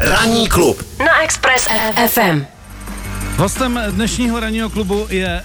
Ranní 0.00 0.48
klub 0.48 0.82
na 0.98 1.22
Express 1.22 1.68
FM. 2.06 2.42
Hostem 3.36 3.80
dnešního 3.90 4.40
ranního 4.40 4.70
klubu 4.70 5.06
je 5.10 5.42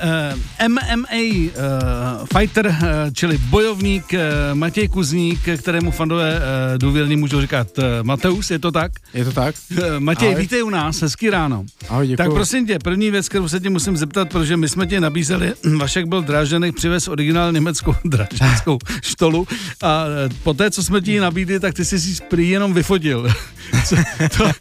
uh, 0.62 0.68
MMA 0.68 1.08
uh, 1.12 2.28
fighter, 2.38 2.68
uh, 2.68 2.78
čili 3.14 3.38
bojovník 3.38 4.14
uh, 4.14 4.20
Matěj 4.54 4.88
Kuzník, 4.88 5.40
kterému 5.58 5.92
fandové 5.92 6.36
uh, 6.36 6.42
důvěrně 6.78 7.18
můžou 7.18 7.42
říkat 7.42 7.68
uh, 7.78 7.84
Mateus, 8.02 8.52
je 8.52 8.60
to 8.60 8.72
tak? 8.72 8.92
Je 9.14 9.26
to 9.26 9.32
tak? 9.32 9.56
Uh, 9.72 10.00
Matěj, 10.00 10.30
Ahoj. 10.30 10.42
vítej 10.42 10.64
u 10.64 10.70
nás, 10.70 11.02
hezký 11.02 11.30
ráno. 11.30 11.66
Ahoj, 11.90 12.08
děkuju. 12.08 12.28
Tak 12.28 12.34
prosím 12.36 12.68
tě, 12.68 12.80
první 12.80 13.12
věc, 13.12 13.30
kterou 13.30 13.48
se 13.48 13.60
tě 13.60 13.70
musím 13.70 13.98
zeptat, 13.98 14.30
protože 14.30 14.58
my 14.58 14.70
jsme 14.70 14.88
tě 14.88 15.00
nabízeli, 15.00 15.54
Vašek 15.78 16.06
byl 16.06 16.22
Drážďanek, 16.22 16.76
přivez 16.76 17.08
originál 17.08 17.52
německou 17.52 17.96
drážďanskou 18.06 18.80
štolu 19.02 19.48
a 19.82 20.06
eh, 20.26 20.30
po 20.44 20.54
té, 20.54 20.72
co 20.72 20.84
jsme 20.84 21.02
ti 21.02 21.12
ji 21.12 21.20
nabídli, 21.20 21.60
tak 21.60 21.74
ty 21.74 21.86
jsi 21.86 22.00
si 22.00 22.24
prý 22.30 22.50
jenom 22.50 22.74
vyfotil. 22.74 23.28
Co- 23.86 23.96
to, 24.38 24.52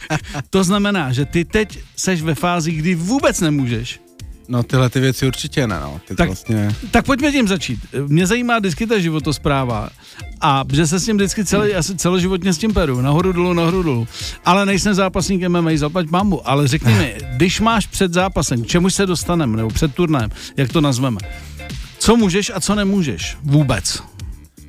to 0.50 0.64
znamená, 0.64 1.12
že 1.12 1.24
ty 1.24 1.44
teď 1.44 1.78
seš 1.96 2.22
ve 2.22 2.34
fázi, 2.34 2.72
kdy 2.72 2.94
vůbec 2.94 3.40
nemůžeš. 3.40 4.00
No 4.48 4.62
tyhle 4.62 4.90
ty 4.90 5.00
věci 5.00 5.26
určitě 5.26 5.66
ne, 5.66 5.80
no. 5.80 6.00
Tak- 6.08 6.16
tak. 6.16 6.28
vlastně... 6.28 6.74
Tak 6.90 7.04
pojďme 7.04 7.32
tím 7.32 7.48
začít. 7.48 7.80
Mě 8.06 8.26
zajímá 8.26 8.58
vždycky 8.58 8.86
ta 8.86 8.98
životospráva 8.98 9.90
a 10.40 10.64
že 10.72 10.86
se 10.86 10.98
s 11.00 11.04
tím 11.04 11.16
vždycky 11.16 11.44
celý, 11.44 11.74
asi 11.74 11.96
celoživotně 11.96 12.52
s 12.52 12.58
tím 12.58 12.74
peru, 12.74 13.00
nahoru 13.00 13.32
dolů, 13.32 13.52
nahoru 13.52 13.82
dolů. 13.82 14.08
Ale 14.44 14.66
nejsem 14.66 14.94
zápasník 14.94 15.48
MMA, 15.48 15.70
zaplať 15.74 16.06
mamu, 16.10 16.48
ale 16.48 16.68
řekni 16.68 16.94
mi, 16.94 17.14
když 17.36 17.60
máš 17.60 17.86
před 17.86 18.12
zápasem, 18.12 18.62
k 18.62 18.66
čemu 18.66 18.90
se 18.90 19.06
dostaneme, 19.06 19.56
nebo 19.56 19.68
před 19.68 19.94
turnajem, 19.94 20.30
jak 20.56 20.72
to 20.72 20.80
nazveme, 20.80 21.18
co 21.98 22.16
můžeš 22.16 22.52
a 22.54 22.60
co 22.60 22.74
nemůžeš 22.74 23.36
vůbec? 23.42 24.02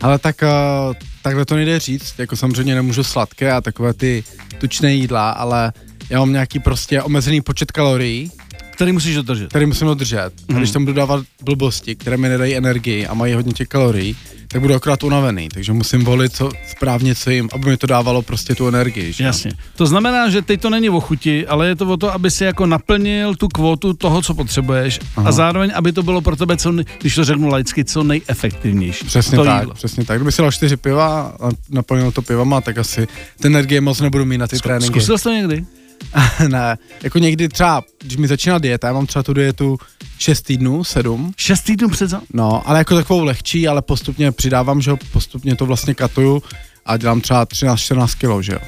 Ale 0.02 0.20
tak 0.20 0.36
uh, 0.42 0.96
takhle 1.24 1.46
to 1.46 1.56
nejde 1.56 1.80
říct, 1.80 2.14
jako 2.18 2.36
samozřejmě 2.36 2.76
nemůžu 2.76 3.04
sladké 3.04 3.52
a 3.52 3.62
takové 3.62 3.94
ty 3.94 4.24
tučné 4.60 4.94
jídla, 4.94 5.30
ale 5.32 5.74
já 6.10 6.20
mám 6.20 6.32
nějaký 6.32 6.60
prostě 6.60 7.02
omezený 7.02 7.42
počet 7.42 7.72
kalorií, 7.72 8.32
Který 8.74 8.92
musíš 8.92 9.16
dodržet. 9.16 9.50
který 9.50 9.66
musím 9.66 9.88
dodržet. 9.88 10.32
A 10.50 10.58
když 10.58 10.72
tam 10.72 10.86
budu 10.86 10.94
dávat 10.96 11.26
blbosti, 11.44 11.96
které 11.96 12.18
mi 12.18 12.30
nedají 12.30 12.56
energii 12.56 13.08
a 13.08 13.14
mají 13.14 13.34
hodně 13.34 13.54
těch 13.54 13.68
kalorií, 13.68 14.16
tak 14.54 14.62
budu 14.62 14.76
akorát 14.76 15.04
unavený, 15.04 15.50
takže 15.50 15.74
musím 15.74 16.04
volit 16.04 16.36
co, 16.36 16.52
správně, 16.68 17.16
co 17.16 17.30
jim, 17.30 17.50
aby 17.54 17.70
mi 17.70 17.78
to 17.78 17.88
dávalo 17.88 18.22
prostě 18.22 18.56
tu 18.56 18.68
energii. 18.68 19.14
Že? 19.14 19.24
Jasně. 19.24 19.52
To 19.76 19.86
znamená, 19.86 20.30
že 20.30 20.42
teď 20.42 20.62
to 20.62 20.70
není 20.70 20.90
o 20.90 21.00
chuti, 21.00 21.48
ale 21.48 21.68
je 21.68 21.76
to 21.76 21.86
o 21.86 21.98
to, 21.98 22.14
aby 22.14 22.32
si 22.32 22.44
jako 22.44 22.66
naplnil 22.66 23.36
tu 23.36 23.48
kvotu 23.48 23.94
toho, 23.94 24.22
co 24.22 24.34
potřebuješ 24.34 25.00
Aha. 25.18 25.30
a 25.30 25.32
zároveň, 25.32 25.72
aby 25.76 25.92
to 25.92 26.04
bylo 26.04 26.22
pro 26.22 26.36
tebe, 26.36 26.58
co, 26.58 26.74
když 27.02 27.16
to 27.16 27.24
řeknu 27.24 27.48
laicky, 27.48 27.86
co 27.86 28.04
nejefektivnější. 28.04 29.06
Přesně 29.06 29.38
to 29.38 29.44
tak, 29.44 29.62
jídlo. 29.62 29.74
přesně 29.74 30.06
tak. 30.06 30.18
Kdyby 30.18 30.32
si 30.32 30.42
dal 30.42 30.52
čtyři 30.52 30.78
piva 30.78 31.36
a 31.42 31.50
naplnil 31.70 32.12
to 32.12 32.22
pivama, 32.22 32.62
tak 32.62 32.78
asi 32.78 33.08
ty 33.42 33.48
energie 33.48 33.82
moc 33.82 34.02
nebudu 34.02 34.26
mít 34.26 34.38
na 34.38 34.48
ty 34.48 34.58
tréninky. 34.60 35.00
Zkusil 35.00 35.18
jsi 35.18 35.24
to 35.24 35.30
někdy? 35.30 35.66
ne, 36.48 36.78
jako 37.04 37.20
někdy 37.20 37.50
třeba, 37.50 37.84
když 38.02 38.18
mi 38.18 38.28
začíná 38.28 38.58
dieta, 38.58 38.88
já 38.88 38.94
mám 38.94 39.08
třeba 39.08 39.24
tu 39.24 39.34
dietu 39.34 39.78
6 40.18 40.42
týdnů, 40.42 40.84
7, 40.84 41.34
Šest 41.38 41.62
týdnů 41.62 41.90
před 41.90 42.10
zá... 42.10 42.22
no, 42.34 42.70
ale 42.70 42.78
jako 42.78 42.96
takovou 42.96 43.24
lehčí, 43.24 43.68
ale 43.68 43.82
postupně 43.82 44.32
přidávám, 44.32 44.82
že 44.82 44.90
jo, 44.90 44.98
postupně 45.12 45.56
to 45.56 45.66
vlastně 45.66 45.94
katuju 45.94 46.44
a 46.86 46.98
dělám 46.98 47.22
třeba 47.22 47.46
13-14 47.46 48.18
kilo, 48.18 48.42
že 48.42 48.54
jo. 48.54 48.60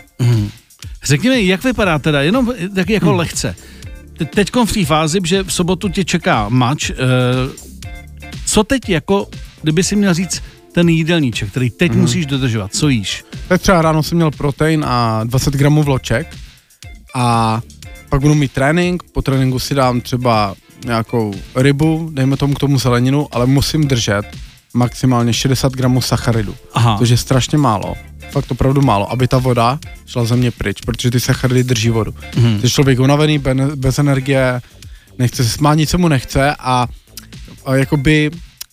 Řekni 1.03 1.29
mi, 1.29 1.47
jak 1.47 1.63
vypadá 1.63 1.99
teda, 1.99 2.21
jenom 2.21 2.53
tak 2.75 2.89
jako 2.89 3.09
hmm. 3.09 3.17
lehce. 3.17 3.55
Teď 4.33 4.51
v 4.65 4.73
té 4.73 4.85
fázi, 4.85 5.19
že 5.23 5.43
v 5.43 5.53
sobotu 5.53 5.89
tě 5.89 6.03
čeká 6.03 6.49
mač, 6.49 6.89
eh, 6.89 6.95
co 8.45 8.63
teď 8.63 8.89
jako, 8.89 9.27
kdyby 9.61 9.83
si 9.83 9.95
měl 9.95 10.13
říct 10.13 10.43
ten 10.71 10.89
jídelníček, 10.89 11.49
který 11.49 11.69
teď 11.69 11.91
hmm. 11.91 12.01
musíš 12.01 12.25
dodržovat, 12.25 12.75
co 12.75 12.89
jíš? 12.89 13.23
Tak 13.47 13.61
třeba 13.61 13.81
ráno 13.81 14.03
jsem 14.03 14.15
měl 14.15 14.31
protein 14.31 14.85
a 14.87 15.23
20 15.23 15.53
gramů 15.53 15.83
vloček 15.83 16.27
a 17.15 17.61
pak 18.09 18.21
budu 18.21 18.35
mít 18.35 18.51
trénink, 18.51 19.03
po 19.03 19.21
tréninku 19.21 19.59
si 19.59 19.75
dám 19.75 20.01
třeba 20.01 20.55
nějakou 20.85 21.33
rybu, 21.55 22.09
dejme 22.13 22.37
tomu 22.37 22.53
k 22.53 22.59
tomu 22.59 22.79
zeleninu, 22.79 23.27
ale 23.31 23.45
musím 23.45 23.87
držet 23.87 24.25
maximálně 24.73 25.33
60 25.33 25.71
gramů 25.73 26.01
sacharidu, 26.01 26.55
Aha. 26.73 26.97
což 26.97 27.09
je 27.09 27.17
strašně 27.17 27.57
málo, 27.57 27.95
fakt 28.31 28.51
opravdu 28.51 28.81
málo, 28.81 29.11
aby 29.11 29.27
ta 29.27 29.37
voda 29.37 29.79
šla 30.05 30.25
ze 30.25 30.35
mě 30.35 30.51
pryč, 30.51 30.81
protože 30.81 31.11
ty 31.11 31.19
sacharidy 31.19 31.63
drží 31.63 31.89
vodu. 31.89 32.13
Mhm. 32.35 32.61
Ty 32.61 32.69
člověk 32.69 32.99
unavený, 32.99 33.39
ben- 33.39 33.71
bez 33.75 33.99
energie, 33.99 34.61
nechce 35.19 35.43
se 35.43 35.49
smát, 35.49 35.73
nic 35.73 35.89
se 35.89 35.97
mu 35.97 36.07
nechce 36.07 36.55
a, 36.59 36.87
a 37.65 37.75
jakoby, 37.75 38.31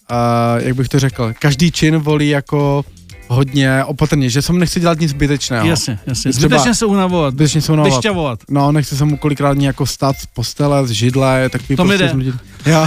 a, 0.08 0.54
jak 0.58 0.76
bych 0.76 0.88
to 0.88 0.98
řekl, 0.98 1.32
každý 1.38 1.70
čin 1.70 1.96
volí 1.96 2.28
jako 2.28 2.84
hodně 3.32 3.84
opatrně, 3.84 4.30
že 4.30 4.42
jsem 4.42 4.58
nechci 4.58 4.80
dělat 4.80 5.00
nic 5.00 5.10
zbytečného. 5.10 5.66
Jasně, 5.66 5.98
jasně. 6.06 6.30
Třeba- 6.32 6.48
Zbytečně 6.48 6.74
se 6.74 6.86
unavovat, 6.86 7.34
Zbytečně 7.34 7.60
se 7.60 7.72
unavovat. 7.72 7.96
vyšťavovat. 7.96 8.38
No, 8.50 8.72
nechci 8.72 8.96
se 8.96 9.04
mu 9.04 9.16
kolikrát 9.16 9.50
ani 9.50 9.66
jako 9.66 9.86
stát 9.86 10.16
z 10.18 10.26
postele, 10.26 10.86
z 10.86 10.90
židle, 10.90 11.48
takový 11.48 11.76
To 11.76 11.84
mi 11.84 11.88
prostě 11.88 12.04
jde. 12.04 12.10
znudit- 12.10 12.34
Jo. 12.66 12.86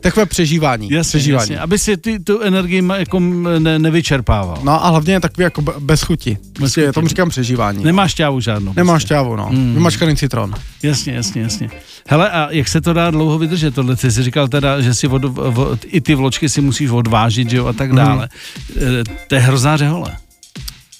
Takové 0.00 0.26
přežívání. 0.26 0.90
Jasně, 0.90 1.08
přežívání. 1.08 1.40
jasně, 1.42 1.58
aby 1.58 1.78
si 1.78 1.96
ty, 1.96 2.18
tu 2.18 2.40
energii 2.40 2.82
jako 2.96 3.20
ne, 3.58 3.78
nevyčerpával. 3.78 4.58
No 4.62 4.84
a 4.84 4.88
hlavně 4.88 5.20
takový 5.20 5.42
jako 5.42 5.62
be- 5.62 5.72
bez 5.78 6.02
chuti. 6.02 6.38
Prostě 6.52 6.80
chuti. 6.86 6.92
tomu 6.92 7.08
říkám 7.08 7.28
přežívání. 7.28 7.84
Nemáš 7.84 8.10
šťávu 8.10 8.40
žádnou. 8.40 8.72
Nemáš 8.76 8.92
prostě. 8.94 9.06
šťávu, 9.06 9.36
no. 9.36 9.48
Mm. 9.50 9.58
Mm. 9.58 9.74
Vymačkaný 9.74 10.16
citron. 10.16 10.54
Jasně, 10.82 11.12
jasně, 11.12 11.42
jasně. 11.42 11.70
Hele, 12.08 12.30
a 12.30 12.48
jak 12.50 12.68
se 12.68 12.80
to 12.80 12.92
dá 12.92 13.10
dlouho 13.10 13.38
vydržet 13.38 13.74
tohle? 13.74 13.96
Ty 13.96 14.10
jsi 14.10 14.22
říkal 14.22 14.48
teda, 14.48 14.80
že 14.80 14.94
si 14.94 15.08
od, 15.08 15.24
od, 15.38 15.78
i 15.86 16.00
ty 16.00 16.14
vločky 16.14 16.48
si 16.48 16.60
musíš 16.60 16.90
odvážit, 16.90 17.50
že 17.50 17.56
jo, 17.56 17.66
a 17.66 17.72
tak 17.72 17.92
dále. 17.92 18.28
Mm. 18.74 19.04
To 19.28 19.34
je 19.34 19.40
hrozná 19.40 19.76
řehole. 19.76 20.16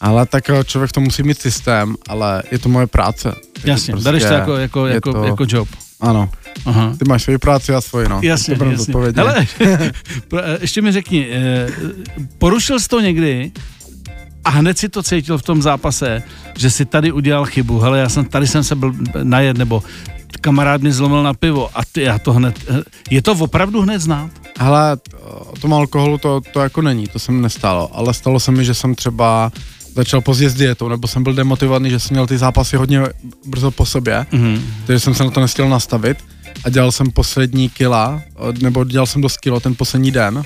Ale 0.00 0.26
tak 0.26 0.50
eh, 0.50 0.64
člověk 0.64 0.92
to 0.92 1.00
musí 1.00 1.22
mít 1.22 1.40
systém, 1.40 1.94
ale 2.08 2.42
je 2.52 2.58
to 2.58 2.68
moje 2.68 2.86
práce. 2.86 3.34
Jasně, 3.64 3.92
prostě 3.92 4.04
bereš 4.04 4.22
to 4.22 4.32
jako, 4.32 4.56
jako, 4.56 4.86
jako, 4.86 5.12
to- 5.12 5.24
jako 5.24 5.44
job. 5.48 5.68
Ano, 6.00 6.30
Aha. 6.66 6.94
ty 6.98 7.04
máš 7.08 7.22
svoji 7.22 7.38
práci 7.38 7.74
a 7.74 7.80
svoji, 7.80 8.08
no. 8.08 8.20
Jasně, 8.22 8.56
to 8.58 8.64
jasně. 8.64 8.92
eh, 9.60 10.58
ještě 10.60 10.82
mi 10.82 10.92
řekni, 10.92 11.26
eh, 11.30 11.66
porušil 12.38 12.80
jsi 12.80 12.88
to 12.88 13.00
někdy 13.00 13.52
a 14.44 14.50
hned 14.50 14.78
si 14.78 14.88
to 14.88 15.02
cítil 15.02 15.38
v 15.38 15.42
tom 15.42 15.62
zápase, 15.62 16.22
že 16.58 16.70
si 16.70 16.84
tady 16.84 17.12
udělal 17.12 17.44
chybu. 17.46 17.78
Hele, 17.78 17.98
já 17.98 18.08
jsem, 18.08 18.24
tady 18.24 18.46
jsem 18.46 18.64
se 18.64 18.74
byl 18.74 18.94
najet, 19.22 19.58
nebo 19.58 19.82
kamarád 20.40 20.82
mi 20.82 20.92
zlomil 20.92 21.22
na 21.22 21.34
pivo 21.34 21.70
a 21.74 21.80
ty, 21.92 22.02
já 22.02 22.18
to 22.18 22.32
hned, 22.32 22.56
eh, 22.70 22.82
je 23.10 23.22
to 23.22 23.32
opravdu 23.32 23.80
hned 23.82 23.98
znát? 23.98 24.30
Hele, 24.58 24.96
o 25.36 25.56
tom 25.60 25.74
alkoholu 25.74 26.18
to, 26.18 26.40
to 26.52 26.60
jako 26.60 26.82
není, 26.82 27.06
to 27.06 27.18
se 27.18 27.32
mi 27.32 27.42
nestalo, 27.42 27.90
ale 27.96 28.14
stalo 28.14 28.40
se 28.40 28.52
mi, 28.52 28.64
že 28.64 28.74
jsem 28.74 28.94
třeba 28.94 29.52
začal 29.94 30.20
pozdě 30.20 30.50
s 30.50 30.54
dietou, 30.54 30.88
nebo 30.88 31.08
jsem 31.08 31.22
byl 31.22 31.34
demotivovaný, 31.34 31.90
že 31.90 31.98
jsem 32.00 32.14
měl 32.14 32.26
ty 32.26 32.38
zápasy 32.38 32.76
hodně 32.76 33.00
brzo 33.46 33.70
po 33.70 33.86
sobě, 33.86 34.26
Mhm. 34.32 34.62
takže 34.86 35.00
jsem 35.00 35.14
se 35.14 35.24
na 35.24 35.30
to 35.30 35.40
nestihl 35.40 35.68
nastavit 35.68 36.18
a 36.64 36.68
dělal 36.70 36.92
jsem 36.92 37.10
poslední 37.10 37.68
kila, 37.68 38.22
nebo 38.62 38.84
dělal 38.84 39.06
jsem 39.06 39.20
dost 39.22 39.36
kilo 39.36 39.60
ten 39.60 39.74
poslední 39.74 40.10
den 40.10 40.42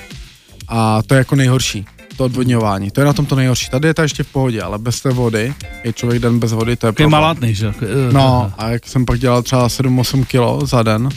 a 0.67 1.01
to 1.03 1.13
je 1.13 1.17
jako 1.17 1.35
nejhorší, 1.35 1.85
to 2.17 2.23
odvodňování, 2.25 2.91
to 2.91 3.01
je 3.01 3.05
na 3.05 3.13
tom 3.13 3.25
to 3.25 3.35
nejhorší, 3.35 3.69
ta 3.69 3.79
dieta 3.79 4.01
je 4.01 4.05
ještě 4.05 4.23
v 4.23 4.27
pohodě, 4.27 4.61
ale 4.61 4.77
bez 4.79 5.01
té 5.01 5.09
vody, 5.11 5.53
je 5.83 5.93
člověk 5.93 6.21
den 6.21 6.39
bez 6.39 6.51
vody, 6.51 6.75
to 6.75 6.87
je 6.87 6.91
Ty 6.91 6.95
problém. 6.95 7.11
malátnej, 7.11 7.53
že? 7.55 7.73
Eh, 7.81 8.13
No 8.13 8.53
a 8.57 8.69
jak 8.69 8.87
jsem 8.87 9.05
pak 9.05 9.19
dělal 9.19 9.43
třeba 9.43 9.67
7-8 9.69 10.25
kilo 10.25 10.65
za 10.65 10.83
den, 10.83 11.09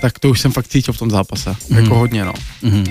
tak 0.00 0.18
to 0.18 0.30
už 0.30 0.40
jsem 0.40 0.52
fakt 0.52 0.68
cítil 0.68 0.94
v 0.94 0.98
tom 0.98 1.10
zápase, 1.10 1.56
jako 1.68 1.94
hodně 1.94 2.24
no. 2.24 2.32
Mhm. 2.62 2.84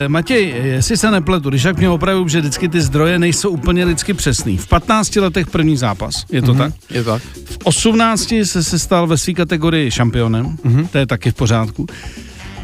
Eh, 0.00 0.08
Matěj, 0.08 0.54
jestli 0.64 0.96
se 0.96 1.10
nepletu, 1.10 1.48
když 1.48 1.62
jak 1.62 1.78
mě 1.78 1.88
opravuju, 1.88 2.28
že 2.28 2.40
vždycky 2.40 2.68
ty 2.68 2.80
zdroje 2.80 3.18
nejsou 3.18 3.50
úplně 3.50 3.84
lidsky 3.84 4.14
přesný. 4.14 4.58
V 4.58 4.66
15 4.66 5.16
letech 5.16 5.46
první 5.46 5.76
zápas, 5.76 6.24
je 6.30 6.42
to 6.42 6.54
mm-hmm. 6.54 6.58
tak? 6.58 6.72
Je 6.90 7.04
tak. 7.04 7.22
V 7.22 7.58
18 7.64 8.34
se, 8.44 8.64
se 8.64 8.78
stal 8.78 9.06
ve 9.06 9.18
své 9.18 9.32
kategorii 9.32 9.90
šampionem, 9.90 10.46
mm-hmm. 10.46 10.88
to 10.88 10.98
je 10.98 11.06
taky 11.06 11.30
v 11.30 11.34
pořádku. 11.34 11.86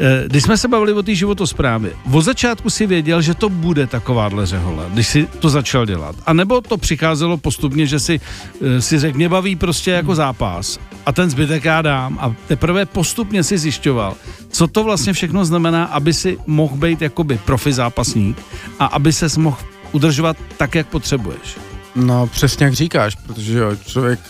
Eh, 0.02 0.24
Když 0.26 0.42
jsme 0.42 0.56
se 0.58 0.68
bavili 0.68 0.92
o 0.92 1.02
té 1.02 1.14
životosprávě, 1.14 1.92
od 2.12 2.22
začátku 2.22 2.70
si 2.70 2.86
věděl, 2.86 3.22
že 3.22 3.34
to 3.34 3.48
bude 3.48 3.86
takováhle 3.86 4.46
řehole, 4.46 4.84
když 4.92 5.06
si 5.08 5.26
to 5.38 5.48
začal 5.50 5.86
dělat. 5.86 6.16
A 6.26 6.32
nebo 6.32 6.60
to 6.60 6.76
přicházelo 6.76 7.36
postupně, 7.36 7.86
že 7.86 8.00
si, 8.00 8.20
eh, 8.62 8.80
si 8.82 8.98
řekl, 8.98 9.16
mě 9.16 9.28
baví 9.28 9.56
prostě 9.56 9.90
jako 9.90 10.14
zápas 10.14 10.78
a 11.06 11.12
ten 11.12 11.30
zbytek 11.30 11.64
já 11.64 11.82
dám 11.82 12.18
a 12.20 12.34
teprve 12.48 12.86
postupně 12.86 13.44
si 13.44 13.58
zjišťoval, 13.58 14.14
co 14.50 14.66
to 14.66 14.84
vlastně 14.84 15.12
všechno 15.12 15.44
znamená, 15.44 15.84
aby 15.84 16.14
si 16.14 16.38
mohl 16.46 16.76
být 16.76 17.02
jakoby 17.02 17.38
profi 17.44 17.72
zápasník 17.72 18.36
a 18.78 18.86
aby 18.86 19.12
ses 19.12 19.36
mohl 19.36 19.56
udržovat 19.92 20.36
tak, 20.56 20.74
jak 20.74 20.86
potřebuješ. 20.88 21.56
No 21.94 22.26
přesně 22.26 22.64
jak 22.64 22.74
říkáš, 22.74 23.14
protože 23.14 23.58
jo, 23.58 23.76
člověk, 23.86 24.20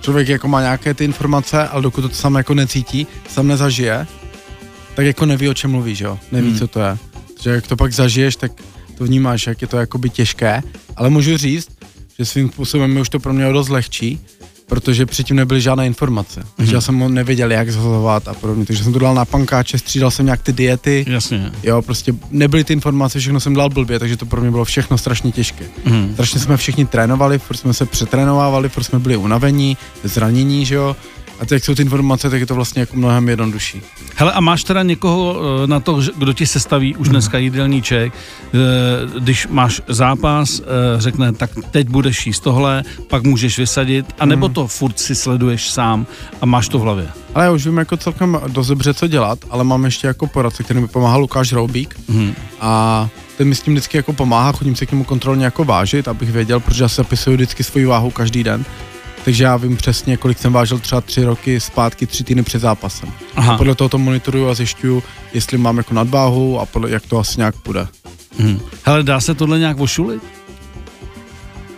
člověk 0.00 0.28
jako 0.28 0.48
má 0.48 0.60
nějaké 0.60 0.94
ty 0.94 1.04
informace, 1.04 1.68
ale 1.68 1.82
dokud 1.82 2.00
to 2.02 2.08
sám 2.08 2.34
jako 2.34 2.54
necítí, 2.54 3.06
sám 3.28 3.46
nezažije, 3.46 4.06
tak 4.96 5.06
jako 5.06 5.26
neví, 5.26 5.48
o 5.48 5.54
čem 5.54 5.70
mluví, 5.70 5.94
že 5.94 6.04
jo, 6.04 6.18
neví, 6.32 6.46
Hmm. 6.46 6.50
hmm. 6.50 6.58
co 6.58 6.68
to 6.68 6.80
je. 6.80 6.98
Že 7.42 7.50
jak 7.50 7.66
to 7.66 7.76
pak 7.76 7.92
zažiješ, 7.92 8.36
tak 8.36 8.52
to 8.98 9.04
vnímáš, 9.04 9.46
jak 9.46 9.62
je 9.62 9.68
to 9.68 9.76
jakoby 9.76 10.10
těžké, 10.10 10.62
ale 10.96 11.10
můžu 11.10 11.36
říct, 11.36 11.68
že 12.18 12.24
svým 12.24 12.48
způsobem 12.48 12.96
je 12.96 13.00
už 13.02 13.08
to 13.08 13.20
pro 13.20 13.32
mě 13.32 13.52
dost 13.52 13.68
lehčí, 13.68 14.20
protože 14.66 15.06
předtím 15.06 15.36
nebyly 15.36 15.60
žádné 15.60 15.86
informace. 15.86 16.42
Takže 16.56 16.74
já 16.74 16.80
jsem 16.80 17.14
nevěděl, 17.14 17.52
jak 17.52 17.70
zhazovat 17.72 18.28
a 18.28 18.34
podobně. 18.34 18.66
Takže 18.66 18.84
jsem 18.84 18.92
to 18.92 18.98
dal 18.98 19.14
na 19.14 19.24
pankáče, 19.24 19.78
střídal 19.78 20.10
jsem 20.10 20.26
nějak 20.26 20.42
ty 20.42 20.52
diety. 20.52 21.04
Jasně. 21.08 21.52
Jo, 21.62 21.82
prostě 21.82 22.14
nebyly 22.30 22.64
ty 22.64 22.72
informace, 22.72 23.18
všechno 23.20 23.40
jsem 23.40 23.54
dal 23.54 23.68
blbě, 23.70 23.98
takže 23.98 24.16
to 24.16 24.26
pro 24.26 24.40
mě 24.40 24.50
bylo 24.50 24.64
všechno 24.64 24.98
strašně 24.98 25.32
těžké. 25.32 25.64
Mhm. 25.84 26.10
Strašně 26.12 26.40
jsme 26.40 26.56
všichni 26.56 26.86
trénovali, 26.86 27.38
furt 27.38 27.56
jsme 27.56 27.74
se 27.74 27.86
přetrénovávali, 27.86 28.68
furt 28.68 28.84
jsme 28.84 28.98
byli 28.98 29.16
unavení, 29.16 29.76
zranění, 30.04 30.66
že 30.66 30.74
jo. 30.74 30.96
A 31.40 31.46
teď, 31.46 31.52
jak 31.52 31.64
jsou 31.64 31.74
ty 31.74 31.82
informace, 31.82 32.30
tak 32.30 32.40
je 32.40 32.46
to 32.46 32.54
vlastně 32.54 32.80
jako 32.80 32.96
mnohem 32.96 33.28
jednodušší. 33.28 33.82
Hele, 34.14 34.32
a 34.32 34.40
máš 34.40 34.64
teda 34.64 34.82
někoho 34.82 35.36
eh, 35.64 35.66
na 35.66 35.80
to, 35.80 36.00
kdo 36.18 36.32
ti 36.32 36.46
sestaví 36.46 36.96
už 36.96 37.08
dneska 37.08 37.38
jídelníček, 37.38 38.12
eh, 38.14 38.58
když 39.20 39.46
máš 39.46 39.80
zápas, 39.88 40.60
eh, 40.60 40.64
řekne, 41.00 41.32
tak 41.32 41.50
teď 41.70 41.88
budeš 41.88 42.26
jíst 42.26 42.40
tohle, 42.40 42.82
pak 43.08 43.22
můžeš 43.24 43.58
vysadit, 43.58 44.06
anebo 44.18 44.48
to 44.48 44.66
furt 44.66 44.98
si 44.98 45.14
sleduješ 45.14 45.70
sám 45.70 46.06
a 46.40 46.46
máš 46.46 46.68
to 46.68 46.78
v 46.78 46.82
hlavě. 46.82 47.08
Ale 47.34 47.44
já 47.44 47.50
už 47.50 47.66
vím 47.66 47.76
jako 47.78 47.96
celkem 47.96 48.40
dost 48.48 48.66
dobře, 48.66 48.94
co 48.94 49.06
dělat, 49.06 49.38
ale 49.50 49.64
mám 49.64 49.84
ještě 49.84 50.06
jako 50.06 50.26
poradce, 50.26 50.62
který 50.62 50.80
mi 50.80 50.88
pomáhá 50.88 51.16
Lukáš 51.16 51.52
Roubík 51.52 51.94
Mhm. 52.08 52.34
a 52.60 53.08
ten 53.36 53.48
mi 53.48 53.54
s 53.54 53.60
tím 53.60 53.74
vždycky 53.74 53.96
jako 53.96 54.12
pomáhá, 54.12 54.52
chodím 54.52 54.76
se 54.76 54.86
k 54.86 54.92
němu 54.92 55.04
kontrolně 55.04 55.44
jako 55.44 55.64
vážit, 55.64 56.08
abych 56.08 56.30
věděl, 56.32 56.60
protože 56.60 56.84
já 56.84 56.88
se 56.88 56.96
zapisuju 56.96 57.36
vždycky 57.36 57.64
svoji 57.64 57.86
váhu 57.86 58.10
každý 58.10 58.44
den. 58.44 58.64
Takže 59.26 59.44
já 59.44 59.56
vím 59.56 59.76
přesně, 59.76 60.16
kolik 60.16 60.38
jsem 60.38 60.52
vážil 60.52 60.78
třeba 60.78 61.00
tři 61.00 61.24
roky 61.24 61.60
zpátky, 61.60 62.06
tři 62.06 62.24
týdny 62.24 62.42
před 62.42 62.58
zápasem. 62.58 63.12
Aha. 63.36 63.56
Podle 63.58 63.74
toho 63.74 63.88
to 63.88 63.98
monitoruju 63.98 64.48
a 64.48 64.54
zjišťuju, 64.54 65.02
jestli 65.34 65.58
mám 65.58 65.76
jako 65.76 65.94
nadváhu 65.94 66.60
a 66.60 66.66
podle, 66.66 66.90
jak 66.90 67.06
to 67.06 67.18
asi 67.18 67.40
nějak 67.40 67.54
půjde. 67.56 67.86
Mhm. 68.38 68.60
Hele, 68.84 69.02
dá 69.02 69.20
se 69.20 69.34
tohle 69.34 69.58
nějak 69.58 69.80
ošulit? 69.80 70.22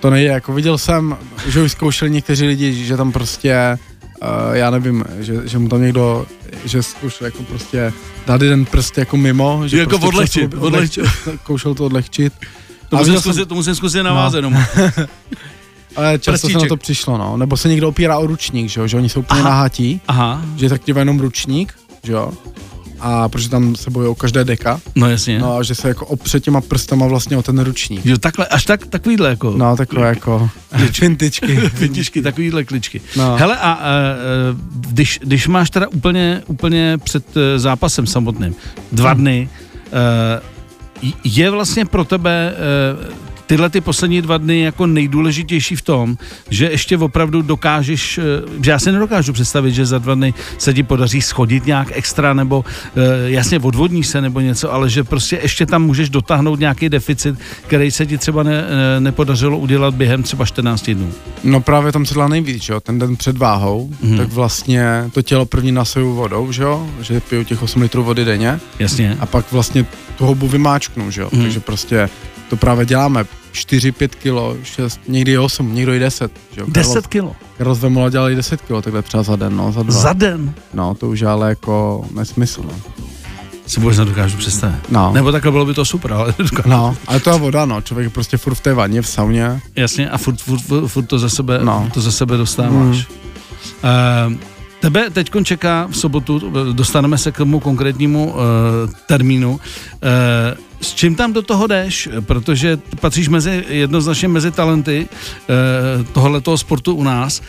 To 0.01 0.11
nejde, 0.11 0.31
jako 0.31 0.53
viděl 0.53 0.79
jsem, 0.79 1.17
že 1.47 1.63
už 1.63 1.73
zkoušeli 1.73 2.11
někteří 2.11 2.47
lidi, 2.47 2.85
že 2.85 2.97
tam 2.97 3.13
prostě, 3.13 3.79
uh, 4.23 4.29
já 4.53 4.71
nevím, 4.71 5.05
že, 5.19 5.49
že 5.49 5.59
mu 5.59 5.69
tam 5.69 5.83
někdo, 5.83 6.27
že 6.65 6.83
zkoušel 6.83 7.25
jako 7.25 7.43
prostě 7.43 7.93
dát 8.27 8.43
jeden 8.43 8.65
prst 8.65 8.99
jako 8.99 9.17
mimo. 9.17 9.63
Že 9.69 9.79
Jako 9.79 9.91
prostě 9.91 10.07
odlehčit, 10.09 10.55
odlehčit. 10.55 11.05
Zkoušel 11.43 11.75
to 11.75 11.85
odlehčit. 11.85 12.33
To 12.89 12.97
musím, 12.97 13.13
viděl 13.13 13.23
jsem- 13.23 13.33
zkusit, 13.33 13.49
to 13.49 13.55
musím 13.55 13.75
zkusit 13.75 14.03
navázat 14.03 14.37
jenom. 14.37 14.57
Ale 15.99 16.19
často 16.19 16.49
se 16.49 16.53
na 16.53 16.53
Prstíček. 16.53 16.69
to 16.69 16.77
přišlo, 16.77 17.19
no. 17.19 17.37
Nebo 17.37 17.57
se 17.57 17.69
někdo 17.69 17.89
opírá 17.89 18.19
o 18.19 18.27
ručník, 18.27 18.69
že 18.69 18.81
jo, 18.81 18.87
že 18.87 18.97
oni 18.97 19.09
jsou 19.09 19.21
úplně 19.21 19.41
Aha. 19.41 19.51
nahatí, 19.51 20.01
Aha, 20.09 20.43
že 20.57 20.69
tak 20.69 20.89
jenom 20.89 21.21
ručník, 21.21 21.75
že 22.03 22.13
jo. 22.13 22.33
A 23.01 23.29
protože 23.29 23.49
tam 23.49 23.77
se 23.77 23.91
bojí 23.91 24.09
o 24.09 24.15
každé 24.15 24.45
deka, 24.45 24.81
no 24.95 25.11
jasně. 25.11 25.39
no 25.39 25.57
a 25.57 25.63
že 25.63 25.75
se 25.75 25.89
jako 25.89 26.07
opře 26.07 26.41
těma 26.41 26.61
prstama 26.61 27.07
vlastně 27.07 27.37
o 27.37 27.43
ten 27.43 27.59
ručník. 27.59 28.07
Jo, 28.07 28.19
takhle, 28.19 28.47
až 28.47 28.65
tak, 28.65 28.87
takovýhle 28.87 29.29
jako. 29.29 29.55
No, 29.57 29.77
takové 29.77 30.09
jako 30.09 30.51
fintičky. 30.93 31.57
Fintičky, 31.75 32.23
takovýhle 32.31 32.65
kličky. 32.65 33.01
No. 33.17 33.37
Hele, 33.37 33.59
a 33.59 33.79
e, 33.83 34.13
e, 34.13 34.17
když, 34.71 35.21
když 35.23 35.49
máš 35.49 35.71
teda 35.71 35.89
úplně, 35.89 36.43
úplně 36.47 36.99
před 37.05 37.37
e, 37.37 37.59
zápasem 37.59 38.07
samotným 38.07 38.55
dva 38.93 39.15
dny, 39.15 39.49
e, 39.93 40.41
je 41.25 41.51
vlastně 41.51 41.85
pro 41.85 42.05
tebe 42.05 42.55
tyhle 43.49 43.71
ty 43.71 43.81
poslední 43.81 44.23
dva 44.23 44.39
dny 44.39 44.61
jako 44.61 44.87
nejdůležitější 44.87 45.77
v 45.77 45.83
tom, 45.83 46.17
že 46.51 46.67
ještě 46.71 46.99
opravdu 46.99 47.43
dokážeš, 47.43 48.19
e, 48.19 48.23
že 48.63 48.71
já 48.71 48.79
si 48.79 48.93
nedokážu 48.93 49.33
představit, 49.33 49.73
že 49.73 49.87
za 49.87 49.99
dva 49.99 50.15
dny 50.15 50.35
se 50.59 50.75
ti 50.75 50.83
podaří 50.83 51.23
schodit 51.23 51.67
nějak 51.67 51.89
extra, 51.93 52.35
nebo 52.35 52.65
e, 52.97 53.31
jasně 53.31 53.59
odvodníš 53.61 54.07
se 54.07 54.21
nebo 54.21 54.41
něco, 54.41 54.73
ale 54.73 54.91
že 54.91 55.05
prostě 55.05 55.39
ještě 55.43 55.67
tam 55.67 55.83
můžeš 55.83 56.11
dotáhnout 56.11 56.61
nějaký 56.61 56.89
deficit, 56.89 57.35
který 57.67 57.91
se 57.91 58.07
ti 58.07 58.19
třeba 58.19 58.43
ne, 58.43 58.65
e, 58.97 59.01
nepodařilo 59.01 59.59
udělat 59.59 59.95
během 59.95 60.23
třeba 60.23 60.45
14 60.47 60.91
dnů. 60.95 61.13
No 61.45 61.61
právě 61.61 61.93
tam 61.93 62.07
se 62.07 62.15
dá 62.15 62.29
nejvíc, 62.29 62.63
že 62.63 62.73
jo, 62.73 62.81
ten 62.81 62.99
den 62.99 63.17
před 63.17 63.39
váhou, 63.39 63.91
Mhm. 64.03 64.17
tak 64.17 64.29
vlastně 64.33 65.05
to 65.13 65.23
tělo 65.23 65.47
první 65.47 65.73
nasoju 65.73 66.15
vodou, 66.15 66.53
že 66.53 66.63
jo, 66.63 66.91
že 67.01 67.21
piju 67.21 67.45
těch 67.45 67.63
8 67.63 67.83
litrů 67.83 68.05
vody 68.05 68.25
denně 68.25 68.61
Jasně. 68.79 69.17
a 69.21 69.27
pak 69.27 69.53
vlastně 69.53 69.87
tu 70.19 70.25
houbu 70.27 70.49
vymáčknu, 70.49 71.11
že 71.11 71.21
jo, 71.21 71.29
Mhm. 71.33 71.43
takže 71.43 71.61
prostě 71.61 72.09
to 72.51 72.57
právě 72.57 72.87
děláme 72.87 73.25
4, 73.53 73.93
5 73.93 74.15
kilo, 74.15 74.57
6, 74.63 75.01
někdy 75.09 75.33
i 75.33 75.39
8, 75.39 75.75
někdo 75.75 75.95
i 75.95 75.99
10, 75.99 76.33
že 76.53 76.61
jo. 76.61 76.67
10 76.69 77.07
kilo. 77.07 77.37
Karol 77.59 77.75
Vemola 77.75 78.11
dělal 78.11 78.31
i 78.31 78.35
10 78.35 78.63
kilo, 78.63 78.83
takhle 78.83 79.03
třeba 79.03 79.23
za 79.23 79.37
den, 79.37 79.57
no, 79.57 79.73
za 79.73 79.83
dva. 79.83 79.93
Za 79.93 80.13
den. 80.13 80.55
No, 80.75 80.95
to 80.95 81.09
už 81.09 81.23
ale 81.23 81.49
jako 81.49 82.05
nesmysl, 82.15 82.63
no. 82.63 82.73
Si 83.67 83.81
vůbec 83.81 83.99
nedokážu 83.99 84.37
představit. 84.37 84.91
No. 84.91 85.13
Nebo 85.13 85.33
takhle 85.33 85.51
bylo 85.51 85.67
by 85.67 85.75
to 85.75 85.85
super, 85.85 86.13
ale 86.13 86.35
nedokážu. 86.39 86.69
No, 86.71 86.97
ale 87.07 87.21
to 87.21 87.31
je 87.31 87.39
voda, 87.39 87.65
no, 87.65 87.83
člověk 87.83 88.05
je 88.05 88.11
prostě 88.11 88.37
furt 88.37 88.55
v 88.55 88.61
té 88.61 88.75
vaně, 88.75 89.03
v 89.03 89.09
sauně. 89.09 89.61
Jasně, 89.77 90.11
a 90.11 90.19
furt, 90.19 90.41
furt, 90.41 90.61
furt, 90.61 90.89
furt 90.89 91.05
to, 91.05 91.19
za 91.19 91.29
sebe, 91.29 91.59
No. 91.63 91.89
to 91.95 92.01
za 92.01 92.13
sebe 92.13 92.37
dostáváš. 92.37 93.09
Mm. 93.09 94.33
Uh, 94.33 94.39
tebe 94.81 95.11
teď 95.11 95.31
čeká 95.45 95.87
v 95.91 95.97
sobotu, 95.97 96.53
dostaneme 96.73 97.19
se 97.19 97.33
k 97.33 97.37
tomu 97.37 97.61
konkrétnímu 97.61 98.31
uh, 98.31 98.37
termínu. 99.07 99.51
Uh, 99.53 99.59
s 100.81 100.95
čím 100.95 101.15
tam 101.15 101.33
do 101.33 101.43
toho 101.43 101.67
jdeš? 101.67 102.09
Protože 102.21 102.79
patříš 103.01 103.29
mezi, 103.29 103.65
jednoznačně 103.69 104.29
mezi 104.29 104.51
talenty 104.51 105.09
uh, 105.09 106.07
tohoto 106.07 106.59
sportu 106.59 106.95
u 106.95 107.03
nás. 107.03 107.43